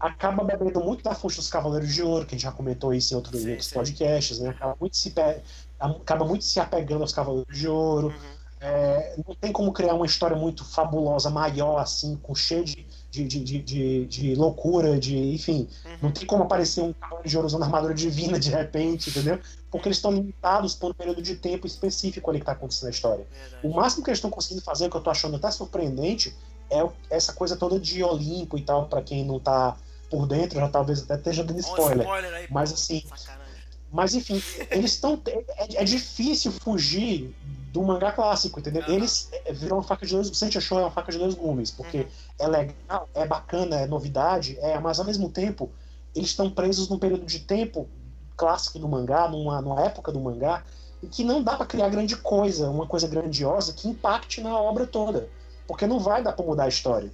[0.00, 3.12] Acaba bebendo muito da fonte dos Cavaleiros de Ouro, que a gente já comentou isso
[3.12, 3.74] em outros, Sim, sim.
[3.74, 4.48] podcasts, né?
[4.48, 5.42] Acaba muito, se pe-
[5.78, 8.06] acaba muito se apegando aos Cavaleiros de Ouro.
[8.08, 8.40] Uhum.
[8.62, 13.24] É, não tem como criar uma história muito fabulosa, maior, assim, com cheio de, de,
[13.26, 15.16] de, de, de- loucura, de.
[15.34, 15.66] Enfim.
[16.00, 16.14] Não Uhum.
[16.14, 19.38] tem como aparecer um cavaleiro de ouro usando armadura divina de repente, entendeu?
[19.70, 22.90] Porque eles estão limitados por um período de tempo específico ali que está acontecendo na
[22.90, 23.26] história.
[23.30, 23.66] Verdade.
[23.66, 26.34] O máximo que eles estão conseguindo fazer, que eu tô achando até surpreendente,
[26.70, 29.74] é essa coisa toda de Olimpo e tal, para quem não tá
[30.10, 32.00] por dentro, já talvez até esteja dando spoiler.
[32.00, 33.60] spoiler aí, Mas assim, sacanagem.
[33.92, 35.20] Mas enfim, eles estão.
[35.26, 37.34] É, é difícil fugir
[37.72, 38.82] do mangá clássico, entendeu?
[38.82, 38.92] Aham.
[38.92, 40.28] Eles é, viram uma faca de dois.
[40.36, 42.06] Sentia Show é uma faca de dois gumes, porque Uhum.
[42.38, 45.70] é legal, é bacana, é novidade, é, mas ao mesmo tempo
[46.14, 47.88] eles estão presos num período de tempo
[48.36, 50.64] clássico do mangá, numa, numa época do mangá,
[51.02, 54.86] e que não dá pra criar grande coisa, uma coisa grandiosa que impacte na obra
[54.86, 55.28] toda.
[55.66, 57.12] Porque não vai dar pra mudar a história.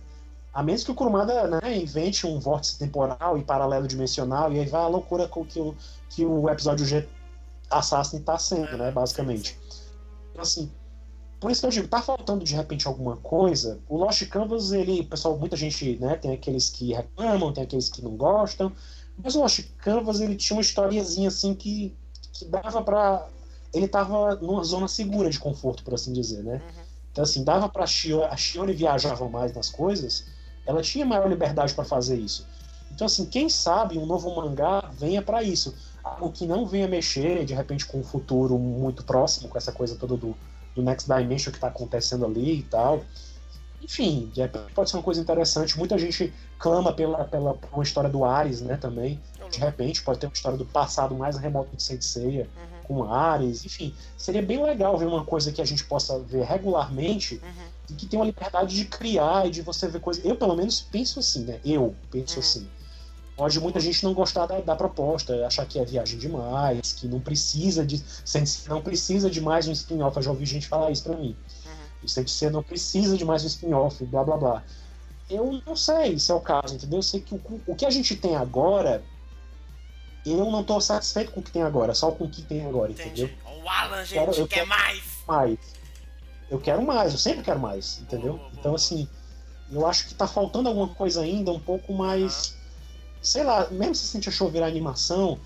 [0.57, 4.65] A menos que o Kurumada né, invente um vórtice temporal e paralelo dimensional, e aí
[4.65, 5.77] vai a loucura com que o,
[6.09, 7.07] que o episódio G
[7.71, 9.59] Assassin tá sendo, né, basicamente.
[10.31, 10.73] Então, assim,
[11.39, 13.79] por isso que eu digo, tá faltando de repente alguma coisa.
[13.87, 18.01] O Lost Canvas, ele, pessoal, muita gente, né, tem aqueles que reclamam, tem aqueles que
[18.01, 18.73] não gostam,
[19.23, 21.95] mas o Lost Canvas, ele tinha uma historiazinha assim que,
[22.33, 23.29] que dava pra.
[23.75, 26.63] Ele tava numa zona segura de conforto, por assim dizer, né?
[26.65, 26.83] Uhum.
[27.13, 30.35] Então, assim, dava pra Shione, a Shione viajava mais nas coisas,
[30.67, 32.47] ela tinha maior liberdade para fazer isso.
[32.93, 35.75] Então, assim, quem sabe um novo mangá venha para isso.
[36.03, 39.97] Algo que não venha mexer, de repente, com um futuro muito próximo, com essa coisa
[39.97, 40.37] toda do,
[40.75, 43.05] do Next Dimension que tá acontecendo ali e tal.
[43.83, 45.79] Enfim, de repente pode ser uma coisa interessante.
[45.79, 49.21] Muita gente clama pela, pela por uma história do Ares, né, também.
[49.51, 53.03] De repente, pode ter uma história do passado mais remoto de Saint Seiya Uhum.
[53.05, 53.95] com Ares, enfim.
[54.17, 57.67] Seria bem legal ver uma coisa que a gente possa ver regularmente Uhum.
[57.91, 60.25] E que tem uma liberdade de criar e de você ver coisas.
[60.25, 61.61] Eu, pelo menos, penso assim, né?
[61.65, 62.41] Eu penso Uhum.
[62.41, 62.69] assim.
[63.37, 67.21] Pode muita gente não gostar da, da proposta, achar que é viagem demais, que não
[67.21, 68.03] precisa de.
[68.25, 70.17] Sensei não precisa de mais um spin-off.
[70.17, 71.37] Eu já ouvi gente falar isso pra mim.
[71.67, 72.09] Uhum.
[72.09, 74.63] Sensei não precisa de mais um spin-off, blá blá blá.
[75.29, 77.01] Eu não sei se é o caso, entendeu?
[77.01, 79.03] Eu sei que o, o que a gente tem agora.
[80.25, 82.91] Eu não tô satisfeito com o que tem agora, só com o que tem agora,
[82.91, 83.27] entendeu?
[83.27, 83.39] Entendi.
[83.45, 85.03] Ó, O Alan, gente, Quero- quer quero- mais.
[85.27, 85.59] mais.
[86.51, 88.41] Eu quero mais, eu sempre quero mais, entendeu?
[88.53, 89.09] Então, assim,
[89.71, 92.55] eu acho que tá faltando alguma coisa ainda, um pouco mais.
[93.21, 95.39] Sei lá, mesmo se gente achou virar animação,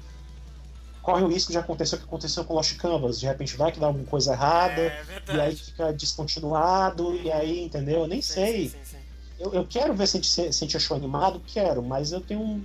[1.02, 3.18] corre o risco de acontecer o que aconteceu com Lost Canvas.
[3.18, 7.64] De repente vai que dá alguma coisa errada, É e aí fica descontinuado, e aí,
[7.64, 8.00] entendeu?
[8.00, 8.68] Eu nem Sim, sei.
[8.68, 8.96] sim, sim.
[9.38, 12.20] Eu, eu quero ver se a, gente, se a gente achou animado, quero, mas eu
[12.20, 12.64] tenho um,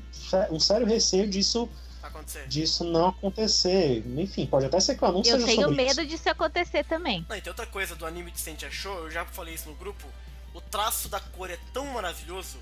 [0.52, 1.70] um sério receio disso,
[2.08, 2.48] Acontecer.
[2.48, 4.04] disso não acontecer.
[4.18, 6.06] Enfim, pode até ser que eu não Eu seja tenho medo isso.
[6.06, 7.26] disso acontecer também.
[7.28, 9.76] Não, e tem outra coisa do anime de Sente Achou, eu já falei isso no
[9.76, 10.06] grupo.
[10.54, 12.58] O traço da cor é tão maravilhoso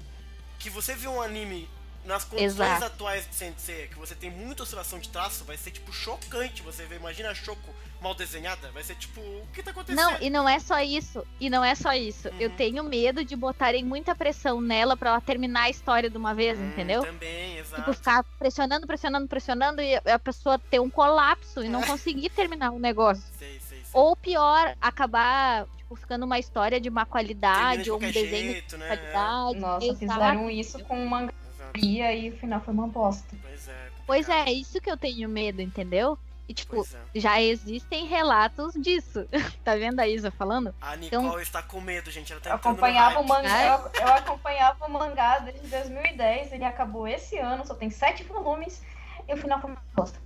[0.59, 1.69] que você vê um anime
[2.05, 2.85] nas condições Exato.
[2.85, 6.61] atuais de Sensei, que você tem muita oscilação de traço, vai ser tipo chocante.
[6.61, 9.95] Você vê, imagina a Choco mal desenhada, vai ser tipo, o que tá acontecendo?
[10.05, 11.25] Não, e não é só isso.
[11.39, 12.27] E não é só isso.
[12.39, 12.55] Eu Uhum.
[12.57, 16.59] tenho medo de botarem muita pressão nela pra ela terminar a história de uma vez,
[16.59, 17.03] Hum, entendeu?
[17.05, 17.81] Também, exato.
[17.81, 22.71] Tipo, ficar pressionando, pressionando, pressionando e a pessoa ter um colapso e não conseguir terminar
[22.71, 23.23] o negócio.
[23.39, 23.83] Sei, sei, sei.
[23.93, 28.75] Ou pior, acabar, tipo, ficando uma história de má qualidade, de ou um desenho jeito,
[28.75, 28.87] de né?
[28.87, 29.59] qualidade.
[29.59, 29.99] Nossa, exato.
[29.99, 31.42] fizeram isso com uma Exato.
[31.73, 33.35] Guia e o final foi uma bosta.
[33.41, 33.89] Pois é.
[34.05, 34.47] Complicado.
[34.47, 36.17] é, é isso que eu tenho medo, entendeu?
[36.47, 36.81] E, tipo,
[37.15, 37.19] é.
[37.19, 39.25] já existem relatos disso.
[39.63, 40.75] tá vendo a Isa falando?
[40.81, 42.31] A Nicole Então- está com medo, gente.
[42.33, 47.07] Ela tá Eu acompanhava o mangá, eu, eu acompanhava o mangá desde 2010, ele acabou
[47.07, 48.81] esse ano, só tem sete volumes,
[49.27, 50.19] e o final foi uma bosta.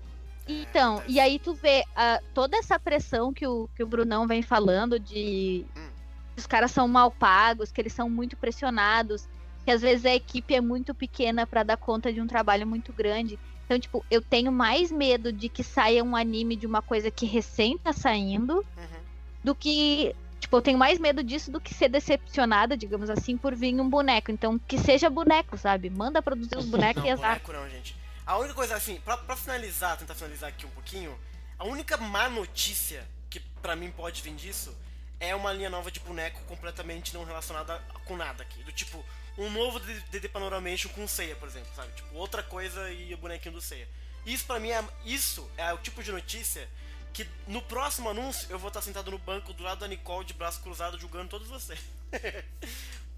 [0.47, 4.41] Então, e aí tu vê ah, toda essa pressão que o, que o Brunão vem
[4.41, 5.89] falando de Hum.
[6.33, 9.27] que os caras são mal pagos, que eles são muito pressionados,
[9.67, 12.93] que às vezes a equipe é muito pequena pra dar conta de um trabalho muito
[12.93, 13.37] grande.
[13.65, 17.25] Então, tipo, eu tenho mais medo de que saia um anime de uma coisa que
[17.25, 18.99] recém tá saindo Uhum.
[19.43, 20.15] do que.
[20.39, 23.89] Tipo, eu tenho mais medo disso do que ser decepcionada, digamos assim, por vir um
[23.89, 24.31] boneco.
[24.31, 25.89] Então, que seja boneco, sabe?
[25.89, 27.27] Manda produzir os bonecos Não, e azar.
[27.41, 27.93] boneco não, gente.
[28.25, 31.13] A única coisa, assim, pra, pra finalizar, tentar finalizar aqui um pouquinho,
[31.59, 34.73] a única má notícia que pra mim pode vir disso
[35.19, 38.63] é uma linha nova de boneco completamente não relacionada com nada aqui.
[38.63, 39.03] Do tipo,
[39.37, 41.91] um novo DD Panoramation com Seiya, por exemplo, sabe?
[41.95, 43.87] Tipo, outra coisa e o bonequinho do Seiya.
[44.25, 44.83] Isso pra mim é.
[45.05, 46.67] Isso é o tipo de notícia
[47.13, 50.33] que no próximo anúncio eu vou estar sentado no banco do lado da Nicole de
[50.33, 51.79] braço cruzado julgando todos vocês.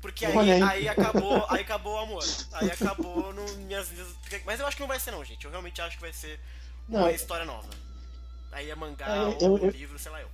[0.01, 0.87] Porque aí, aí.
[0.87, 2.23] acabou, aí acabou o amor.
[2.53, 4.15] Aí acabou no minhas, minhas-
[4.45, 5.43] Mas eu acho que não vai ser não, gente.
[5.43, 6.39] Eu realmente acho que vai ser
[6.87, 7.09] uma Não.
[7.09, 7.67] história nova.
[8.51, 10.29] Aí é mangá É, ou eu- eu- livro, sei lá eu.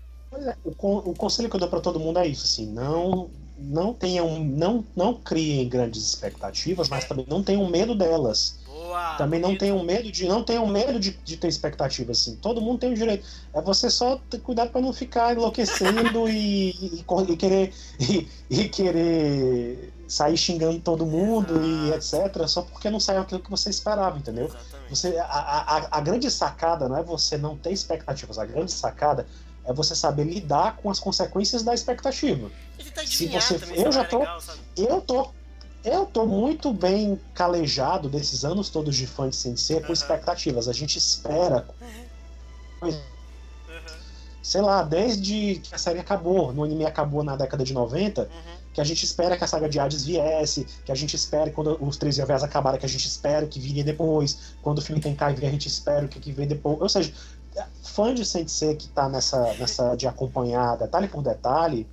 [0.64, 4.44] O, o conselho que eu dou pra todo mundo é isso, assim, não não tenham,
[4.44, 8.58] não, não criem grandes expectativas, mas também não tenham medo delas.
[8.66, 9.16] Boa!
[9.16, 9.62] Também não bonito.
[9.62, 12.36] tenham medo de não tenham medo de, de ter expectativas assim.
[12.36, 13.26] Todo mundo tem o direito.
[13.54, 18.70] É você só ter cuidado para não ficar enlouquecendo e, e, e querer e, e
[18.70, 22.48] querer sair xingando todo mundo e etc.
[22.48, 24.46] Só porque não saiu aquilo que você esperava, entendeu?
[24.46, 24.90] Exatamente.
[24.90, 28.38] Você, a, a, a grande sacada não é você não ter expectativas.
[28.38, 29.26] A grande sacada
[29.66, 32.50] é você saber lidar com as consequências da expectativa.
[32.78, 34.42] Tentar se você- também, eu já é tô- legal?
[34.78, 35.30] Eu tô
[35.84, 39.94] eu tô muito bem calejado desses anos todos de fã de Sensei com Aham.
[39.94, 40.68] expectativas.
[40.68, 41.64] A gente espera,
[42.82, 43.00] Uhum.
[44.42, 48.56] sei lá, desde que a série acabou, no anime acabou na década de 90, Uhum.
[48.74, 51.78] que a gente espera que a saga de Hades viesse, que a gente espera quando
[51.84, 55.14] os três VVs acabaram, que a gente espera que viria depois, quando o filme tem
[55.16, 56.80] vier, a gente espera o que, que vem depois.
[56.82, 57.12] Ou seja,
[57.84, 61.88] fã de Sensei que tá nessa, nessa de acompanhar detalhe por detalhe,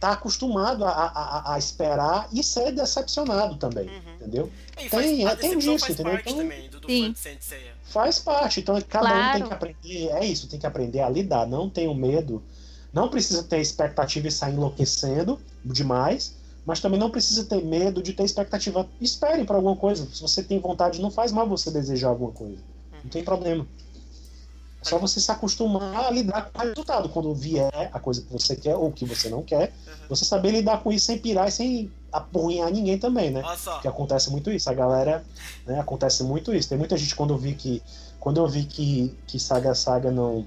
[0.00, 1.06] tá acostumado a, a,
[1.52, 4.14] a- a esperar e ser decepcionado também, Uhum.
[4.16, 4.50] entendeu?
[4.72, 6.12] E Tem- faz, a é, tem disso, faz entendeu?
[6.14, 7.06] parte Então- também do, do Sim.
[7.06, 7.72] fã de Senseiya.
[7.84, 9.38] Faz parte, então cada um Claro.
[9.38, 12.42] tem que aprender, é isso, tem que aprender a lidar, não tenha medo,
[12.92, 16.34] não precisa ter expectativa e sair enlouquecendo demais,
[16.66, 18.88] mas também não precisa ter medo de ter expectativa.
[19.00, 22.58] Espere para alguma coisa, se você tem vontade, não faz mal você desejar alguma coisa,
[23.04, 23.66] não tem problema.
[24.84, 27.08] É só você se acostumar a lidar com o resultado.
[27.08, 29.92] Quando vier a coisa que você quer ou que você não quer, Uhum.
[30.08, 33.42] você saber lidar com isso sem pirar e sem aporrinhar ninguém também, né?
[33.80, 34.68] Que acontece muito isso.
[34.68, 35.24] A galera,
[35.66, 36.68] né, acontece muito isso.
[36.68, 37.82] Tem muita gente quando eu vi que
[38.18, 40.44] quando eu vi que que Saga Saga não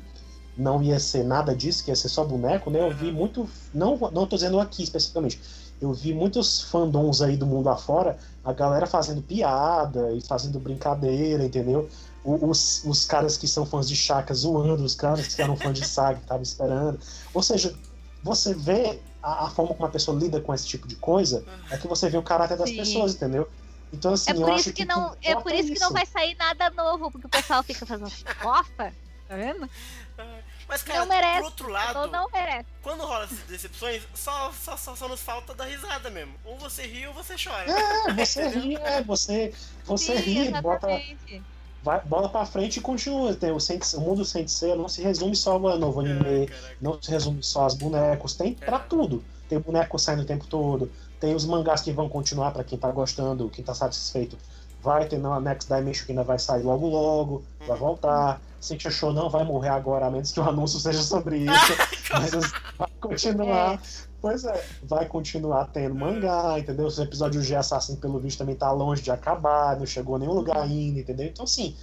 [0.57, 2.79] não ia ser nada disso, que ia ser só boneco, né?
[2.81, 5.39] Eu vi muito, não não tô dizendo aqui especificamente.
[5.81, 11.43] Eu vi muitos fandoms aí do mundo afora, a galera fazendo piada e fazendo brincadeira,
[11.43, 11.89] entendeu?
[12.23, 15.85] Os, os caras que são fãs de Chaka zoando os caras que eram fãs de
[15.87, 16.99] Saga, que estavam esperando.
[17.33, 17.75] Ou seja,
[18.23, 21.77] você vê a, a forma como a pessoa lida com esse tipo de coisa, é
[21.77, 22.77] que você vê o caráter das Sim.
[22.77, 23.47] pessoas, entendeu?
[23.93, 25.93] Então, assim, É eu por acho isso que não, é por isso que não isso.
[25.93, 28.91] vai sair nada novo, porque o pessoal fica fazendo fofa,
[29.27, 29.69] tá vendo?
[30.67, 31.37] Mas, cara, Não merece.
[31.39, 32.65] por outro lado, Não, merece.
[32.81, 36.33] quando rola essas decepções, só, só, só, só nos falta da risada mesmo.
[36.43, 37.65] Ou você ri ou você chora.
[37.69, 39.53] É, você ri, é, você,
[39.85, 41.43] você Sim, ri, bota, exatamente.
[41.83, 43.35] vai, bola pra frente e continua.
[43.35, 46.77] Tem o, o mundo Sensei não se resume só ao novo anime, caraca.
[46.81, 48.79] não se resume só aos bonecos, tem pra É.
[48.79, 49.23] tudo.
[49.47, 52.89] Tem boneco saindo o tempo todo, tem os mangás que vão continuar pra quem tá
[52.89, 54.35] gostando, quem tá satisfeito.
[54.81, 57.75] Vai ter na Next Dimension que ainda vai sair logo logo, vai Uhum.
[57.77, 58.41] voltar.
[58.65, 61.73] Sentia Show não vai morrer agora, a menos que o anúncio seja sobre isso.
[62.11, 62.31] Mas
[62.77, 63.81] vai continuar.
[64.21, 66.87] Pois é, vai continuar tendo mangá, entendeu?
[66.87, 70.33] Os episódios de Assassin, pelo visto, também tá longe de acabar, não chegou a nenhum
[70.33, 71.27] lugar ainda, entendeu?
[71.27, 71.75] Então, assim,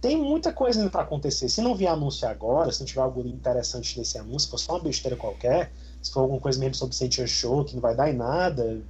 [0.00, 1.48] tem muita coisa ainda pra acontecer.
[1.48, 4.72] Se não vier anúncio agora, se não tiver algo interessante nesse anúncio, se for só
[4.74, 8.08] uma besteira qualquer, se for alguma coisa mesmo sobre Sentia Show, que não vai dar
[8.08, 8.80] em nada,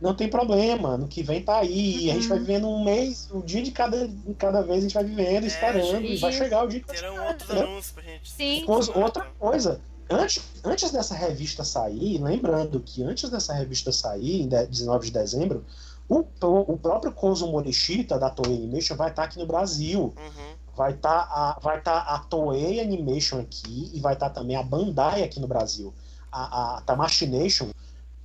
[0.00, 0.96] não tem problema.
[0.96, 2.04] No que vem tá aí.
[2.06, 4.94] E a gente vai vivendo um mês, um dia de cada, cada vez a gente
[4.94, 7.66] vai vivendo, esperando, e vai chegar o dia que vai Terão chegar, outros entendeu?
[7.68, 8.30] anúncios pra gente.
[8.30, 8.64] Sim.
[8.66, 9.80] Coisa- outra coisa,
[10.10, 15.12] antes, antes dessa revista sair, lembrando que antes dessa revista sair, em de- 19 de
[15.12, 15.64] dezembro,
[16.08, 20.14] o, o próprio Kozo Morishita da Toei Animation vai estar aqui no Brasil.
[20.16, 20.58] Uhum.
[20.74, 25.24] Vai estar a, vai tá a Toei Animation aqui e vai estar também a Bandai
[25.24, 25.92] aqui no Brasil.
[26.30, 27.70] A, a Tamashi Nation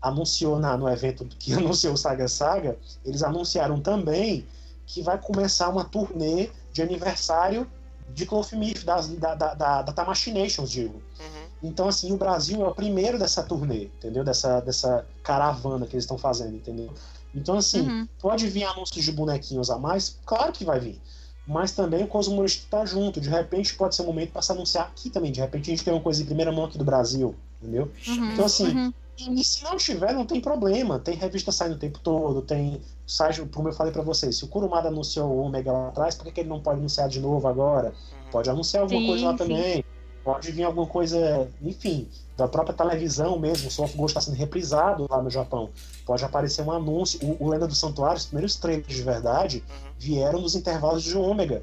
[0.03, 4.45] anunciou na, no evento que anunciou o Saga Saga, eles anunciaram também
[4.85, 7.65] que vai começar uma turnê de aniversário
[8.13, 10.95] de Clothmith, da, da, da, da Tamashi Nations, digo.
[11.19, 11.43] Uhum.
[11.63, 14.23] Então, assim, o Brasil é o primeiro dessa turnê, entendeu?
[14.23, 16.91] Dessa, dessa caravana que eles estão fazendo, entendeu?
[17.33, 18.07] Então, assim, Uhum.
[18.19, 20.19] pode vir anúncios de bonequinhos a mais?
[20.25, 21.01] Claro que vai vir.
[21.47, 23.19] Mas também o Cosmo tá junto.
[23.19, 25.31] De repente pode ser um momento para se anunciar aqui também.
[25.31, 27.91] De repente a gente tem uma coisa em primeira mão aqui do Brasil, entendeu?
[28.07, 28.31] Uhum.
[28.33, 28.93] Então, assim, Uhum.
[29.17, 30.97] E se não tiver, não tem problema.
[30.99, 34.47] Tem revista saindo o tempo todo, tem site, como eu falei pra vocês, se o
[34.47, 37.47] Kurumada anunciou o Omega lá atrás, por que, que ele não pode anunciar de novo
[37.47, 37.89] agora?
[37.89, 38.31] Uhum.
[38.31, 39.37] Pode anunciar alguma Sim, coisa lá sim.
[39.37, 39.85] também.
[40.23, 42.07] Pode vir alguma coisa, enfim,
[42.37, 43.67] da própria televisão mesmo.
[43.67, 45.69] O Soft Ghost está sendo reprisado lá no Japão.
[46.05, 47.19] Pode aparecer um anúncio.
[47.21, 49.91] O, o Lenda do Santuário, os primeiros trailers de verdade, Uhum.
[49.99, 51.61] vieram nos intervalos de Ômega.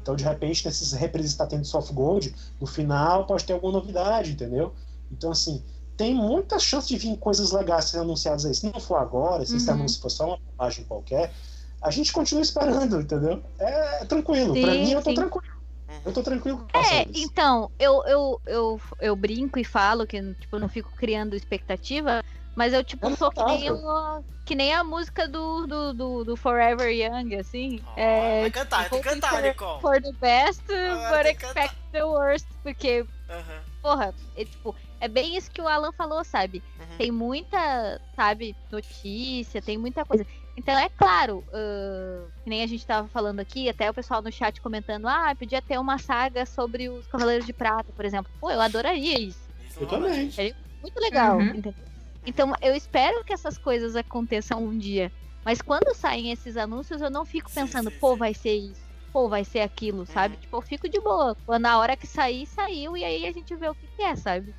[0.00, 3.72] Então, de repente, nesses reprises que está tendo Soft Gold, no final pode ter alguma
[3.72, 4.72] novidade, entendeu?
[5.10, 5.60] Então, assim,
[5.96, 8.54] tem muita chance de vir coisas legais sendo anunciadas aí.
[8.54, 9.76] Se não for agora, se esse Uhum.
[9.76, 11.32] anúncio for só uma página qualquer,
[11.82, 13.42] a gente continua esperando, entendeu?
[13.58, 14.54] É, tranquilo.
[14.54, 15.14] pra Sim, mim, eu tô sim.
[15.14, 15.56] tranquilo.
[16.04, 20.56] Eu tô tranquilo com É, então, eu, eu, eu, eu brinco e falo que tipo,
[20.56, 22.22] eu não fico criando expectativa,
[22.54, 26.24] mas eu tipo É sou que nem, o- que nem a música do, do, do,
[26.24, 27.80] do Forever Young, assim.
[27.84, 29.80] Ó, é, vai cantar, tem que cantar, Nicole.
[29.80, 31.64] For the best, Ah, but cantar.
[31.64, 33.60] expect the worst, porque, Aham.
[33.82, 34.74] porra, é, tipo,
[35.06, 36.62] é bem isso que o Alan falou, sabe?
[36.78, 36.96] Uhum.
[36.98, 40.26] Tem muita, sabe, notícia, tem muita coisa.
[40.56, 44.32] Então, é claro, ahn, que nem a gente tava falando aqui, até o pessoal no
[44.32, 48.30] chat comentando, ah, podia ter uma saga sobre os Cavaleiros de Prata, por exemplo.
[48.40, 49.40] Pô, eu adoraria isso.
[49.80, 50.30] Eu também.
[50.30, 50.56] gente.
[50.82, 51.46] Muito legal, Uhum.
[51.46, 51.74] entendeu?
[52.24, 55.12] Então, eu espero que essas coisas aconteçam um dia.
[55.44, 58.80] Mas quando saem esses anúncios, eu não fico Sim, pensando, sim, pô, vai ser isso,
[59.12, 60.34] pô, vai ser aquilo, sabe?
[60.34, 60.40] Uhum.
[60.40, 61.36] Tipo, eu fico de boa.
[61.46, 64.16] Quando na hora que sair, saiu, e aí a gente vê o que, que é,
[64.16, 64.52] sabe?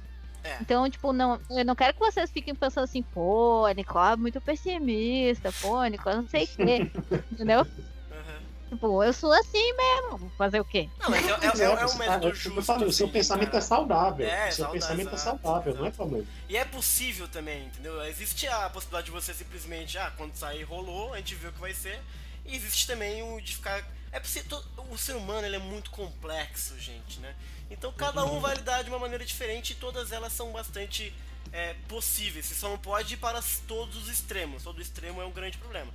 [0.47, 0.57] É.
[0.61, 4.15] Então, tipo, não, eu não quero que vocês fiquem pensando assim, pô, a Nicole é
[4.15, 6.91] muito pessimista, pô, a Nicole não sei o quê.
[7.31, 7.61] entendeu?
[7.61, 8.37] Uhum.
[8.69, 10.17] Tipo, eu sou assim mesmo.
[10.17, 10.89] Vou fazer o quê?
[10.99, 12.59] Não, mas é, é, é, é um método é justo.
[12.59, 14.27] eu falei, o seu assim, pensamento é saudável.
[14.27, 16.25] É, o seu pensamento é saudável, não é problema.
[16.49, 18.01] E é possível também, entendeu?
[18.05, 21.59] Existe a possibilidade de você simplesmente, ah, quando sair rolou, a gente vê o que
[21.59, 21.99] vai ser.
[22.45, 23.83] E existe também o de ficar.
[24.17, 24.59] É possível.
[24.89, 27.35] O ser humano ele é muito complexo, gente, né?
[27.69, 31.13] Então cada um vai lidar de uma maneira diferente e todas elas são bastante
[31.51, 32.45] é, possíveis.
[32.47, 34.63] Você só não pode ir para todos os extremos.
[34.63, 35.91] Todo extremo é um grande problema.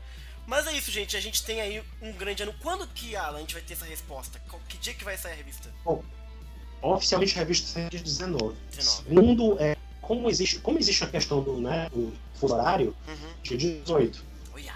[0.46, 1.16] Mas é isso, gente.
[1.16, 2.54] A gente tem aí um grande ano.
[2.60, 4.40] Quando que, Alan, a gente vai ter essa resposta?
[4.48, 5.68] Qual- Que dia que vai sair a revista?
[6.80, 8.56] Oficialmente a revista sai dia 19.
[8.72, 9.08] 19.
[9.08, 13.32] Segundo, é, como, existe, como existe a questão do, né, do fuso horário, Uhum.
[13.42, 14.24] dia 18.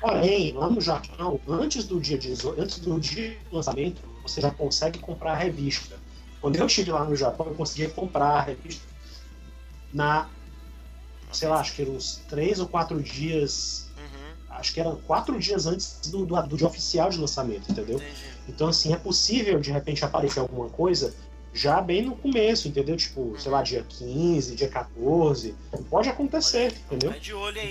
[0.01, 4.51] Porém, lá no Japão, antes do dia 18, antes do dia do lançamento, você já
[4.51, 5.97] consegue comprar a revista.
[6.41, 8.87] Quando eu estive lá no Japão, eu consegui comprar a revista
[9.93, 10.29] na,
[11.33, 14.57] sei lá, acho que eram uns três ou quatro dias, Uhum.
[14.57, 17.97] acho que eram quatro dias antes do, do, do dia oficial de lançamento, entendeu?
[17.97, 18.27] Entendi.
[18.49, 21.15] Então, assim, é possível de repente aparecer alguma coisa
[21.53, 22.97] já bem no começo, entendeu?
[22.97, 25.55] Tipo, sei lá, dia 15, dia 14.
[25.89, 27.11] Pode acontecer, entendeu?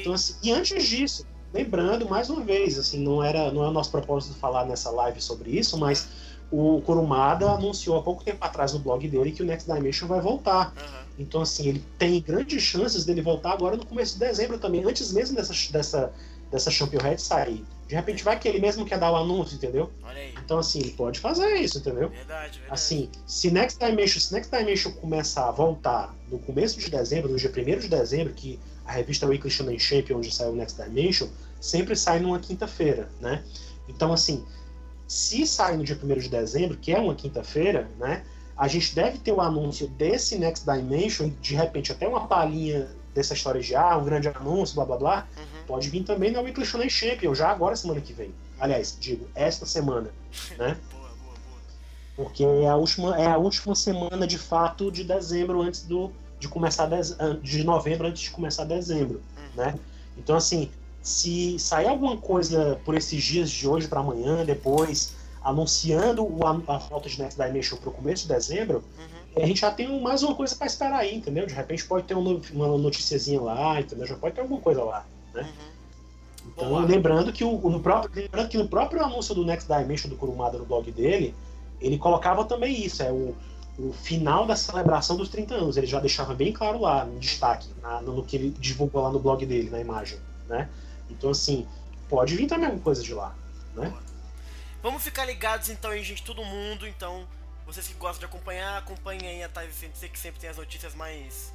[0.01, 1.25] Então, assim, e antes disso,
[1.55, 5.21] lembrando mais uma vez, assim, não era, não é o nosso propósito falar nessa live
[5.21, 6.07] sobre isso, mas
[6.51, 10.21] o Kurumada anunciou há pouco tempo atrás no blog dele que o Next Dimension vai
[10.21, 10.73] voltar.
[10.77, 11.05] Aham.
[11.17, 15.13] Então, assim, ele tem grandes chances dele voltar agora no começo de dezembro também, antes
[15.13, 16.13] mesmo dessa, dessa,
[16.51, 17.63] dessa Champion Head sair.
[17.87, 19.89] De repente vai que ele mesmo quer dar o anúncio, entendeu?
[20.03, 20.33] Olha aí.
[20.43, 22.09] Então, assim, ele pode fazer isso, entendeu?
[22.09, 22.61] Verdade, verdade.
[22.69, 27.37] Assim, se Next Dimension, se Next Dimension começar a voltar no começo de dezembro, no
[27.37, 31.27] dia 1 de dezembro, que a revista Weekly Shonen Shape, onde saiu o Next Dimension,
[31.65, 33.43] sempre sai numa quinta-feira, né?
[33.87, 34.45] Então, assim,
[35.07, 38.23] se sai no dia 1 de dezembro, que é uma quinta-feira, né?
[38.57, 43.33] A gente deve ter o anúncio desse Next Dimension, de repente até uma palhinha dessa
[43.33, 45.65] história de ah, um grande anúncio, blá blá blá, Uhum.
[45.67, 48.33] pode vir também na Weekly Shonen Champion, já agora semana que vem.
[48.59, 50.09] Aliás, digo, esta semana,
[50.57, 50.77] né?
[50.91, 51.59] Boa, boa, boa.
[52.15, 56.47] Porque é a última, é a última semana de fato de dezembro antes do de
[56.49, 59.21] começar dez, an- de novembro antes de começar dezembro,
[59.55, 59.75] né?
[60.17, 60.69] Então assim,
[61.05, 66.27] se sair alguma coisa por esses dias de hoje para amanhã, depois anunciando
[66.67, 69.43] a volta de Next Dimension para o começo de dezembro, Uhum.
[69.43, 71.45] a gente já tem mais uma coisa para esperar aí, entendeu?
[71.45, 74.07] De repente pode ter um uma noticiazinha lá, entendeu?
[74.07, 75.05] Já pode ter alguma coisa lá.
[75.35, 75.43] Uhum.
[76.47, 76.81] Então, Boa.
[76.85, 80.57] lembrando que, o, no próprio, lembrando que no próprio anúncio do Next Dimension do Kurumada
[80.57, 81.35] no blog dele,
[81.81, 83.35] ele colocava também isso, é o,
[83.77, 85.77] o final da celebração dos 30 anos.
[85.77, 89.19] Ele já deixava bem claro lá, no destaque, na- no, que ele divulgou lá no
[89.19, 90.69] blog dele, na imagem, né?
[91.09, 91.67] Então, assim,
[92.09, 93.35] pode vir também alguma coisa de lá,
[93.73, 93.93] né?
[94.81, 96.87] Vamos ficar ligados então aí, gente, todo mundo.
[96.87, 97.27] Então,
[97.65, 100.93] vocês que gostam de acompanhar, acompanhem aí a Thais CNC, que sempre tem as notícias
[100.93, 101.51] mais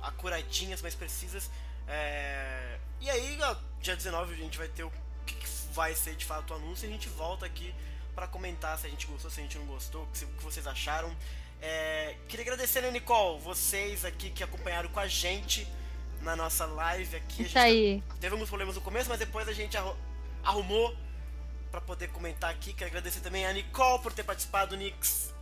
[0.00, 1.50] acuradinhas, mais precisas.
[1.86, 3.38] É, E aí,
[3.80, 4.92] dia 19 a gente vai ter o
[5.26, 7.74] que que vai ser de fato o anúncio e a gente volta aqui
[8.14, 11.14] pra comentar se a gente gostou, se a gente não gostou, o que vocês acharam.
[11.60, 15.66] É, Queria agradecer, né, Nicole, vocês aqui que acompanharam com a gente
[16.22, 17.42] na nossa live aqui.
[17.42, 18.02] A Isso gente aí.
[18.20, 19.96] Teve alguns problemas no começo, mas depois a gente arru-
[20.44, 20.94] arrumou
[21.70, 22.72] pra poder comentar aqui.
[22.72, 25.32] Quero agradecer também a Nicole por ter participado, Nix.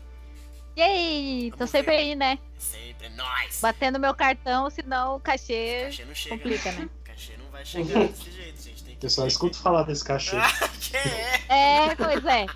[0.76, 1.52] E aí?
[1.58, 1.98] Tô sempre ver.
[2.02, 2.38] aí, né?
[2.56, 3.60] Sempre é nóis.
[3.60, 6.36] Batendo meu cartão, senão o cachê Cachê não chega.
[6.36, 6.88] complica, né?
[7.02, 8.84] Cachê não vai chegar desse jeito, gente.
[8.84, 10.36] Tem que Eu só escuto falar desse cachê.
[10.38, 11.88] Ah, quem é?
[11.88, 12.46] É, pois é.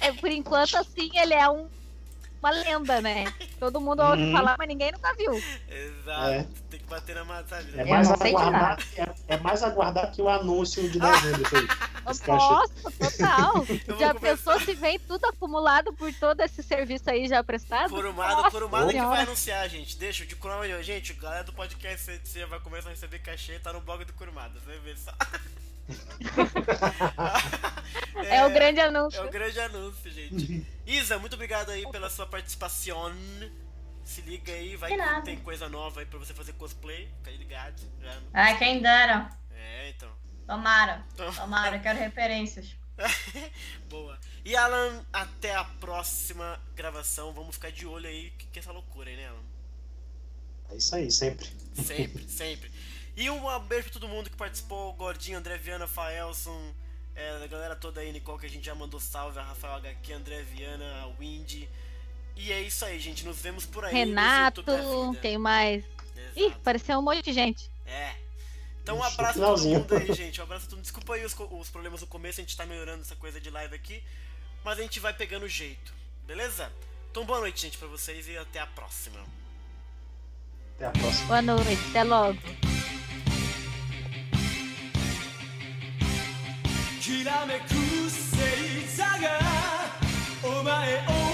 [0.00, 1.68] É, Por enquanto, assim, ele é um,
[2.42, 3.32] uma lenda, né?
[3.58, 4.32] Todo mundo ouve Uhum.
[4.32, 5.32] falar, mas ninguém nunca viu.
[5.68, 6.30] Exato.
[6.30, 6.46] É.
[6.70, 7.64] Tem que bater na mata?
[7.76, 11.62] É mais, aguardar, é, é mais aguardar que o anúncio de dezembro, isso.
[12.26, 13.64] Nossa, total.
[13.98, 17.90] Já pensou se vem tudo acumulado por todo esse serviço aí já prestado?
[17.90, 19.96] Kurumada, Nossa Kurumada que vai anunciar, gente.
[19.96, 20.82] Deixa o de Kurumada.
[20.82, 24.12] Gente, a galera do podcast você- vai começar a receber cachê, tá no blog do
[24.14, 24.58] Kurumada.
[24.58, 25.12] Você vai ver só.
[28.24, 29.24] É, o grande É anúncio.
[29.24, 30.66] o grande anúncio, gente.
[30.86, 33.12] Isa, muito obrigado aí pela sua participação.
[34.04, 37.08] Se liga aí, vai que tem coisa nova aí pra você fazer cosplay.
[37.18, 37.80] Fica aí ligado.
[38.00, 38.18] Já.
[38.32, 39.30] Ai, quem dera.
[39.54, 40.10] É, então.
[40.46, 41.04] Tomara.
[41.14, 42.76] Então, Tomara, quero referências.
[43.88, 44.18] Boa.
[44.44, 47.32] E Alan, até a próxima gravação.
[47.32, 48.30] Vamos ficar de olho aí.
[48.32, 49.44] Que, que é essa loucura aí, né, Alan?
[50.70, 51.48] É isso aí, sempre.
[51.74, 52.70] Sempre, sempre.
[53.16, 56.72] E um beijo pra todo mundo que participou: Gordinho, André Viana, Faelson,
[57.14, 60.12] é, a galera toda aí, Nicole, que a gente já mandou salve, a Rafael HQ,
[60.12, 61.68] André Viana, a Windy.
[62.36, 63.24] E é isso aí, gente.
[63.24, 63.92] Nos vemos por aí.
[63.92, 64.64] Renato,
[65.20, 65.84] quem mais?
[66.34, 66.60] Ih, Exato.
[66.60, 67.70] pareceu um monte de gente.
[67.86, 68.14] É.
[68.82, 70.40] Então um abraço a todo mundo aí, gente.
[70.40, 70.84] Um abraço a todo mundo.
[70.84, 73.74] Desculpa aí os, os problemas no começo, a gente tá melhorando essa coisa de live
[73.74, 74.02] aqui.
[74.64, 75.92] Mas a gente vai pegando o jeito,
[76.26, 76.72] beleza?
[77.10, 79.20] Então boa noite, gente, pra vocês e até a próxima.
[80.76, 81.26] Até a próxima.
[81.26, 82.38] Boa noite, até logo.
[87.02, 87.74] きらめく
[88.04, 89.10] 星座が
[90.44, 91.31] お前を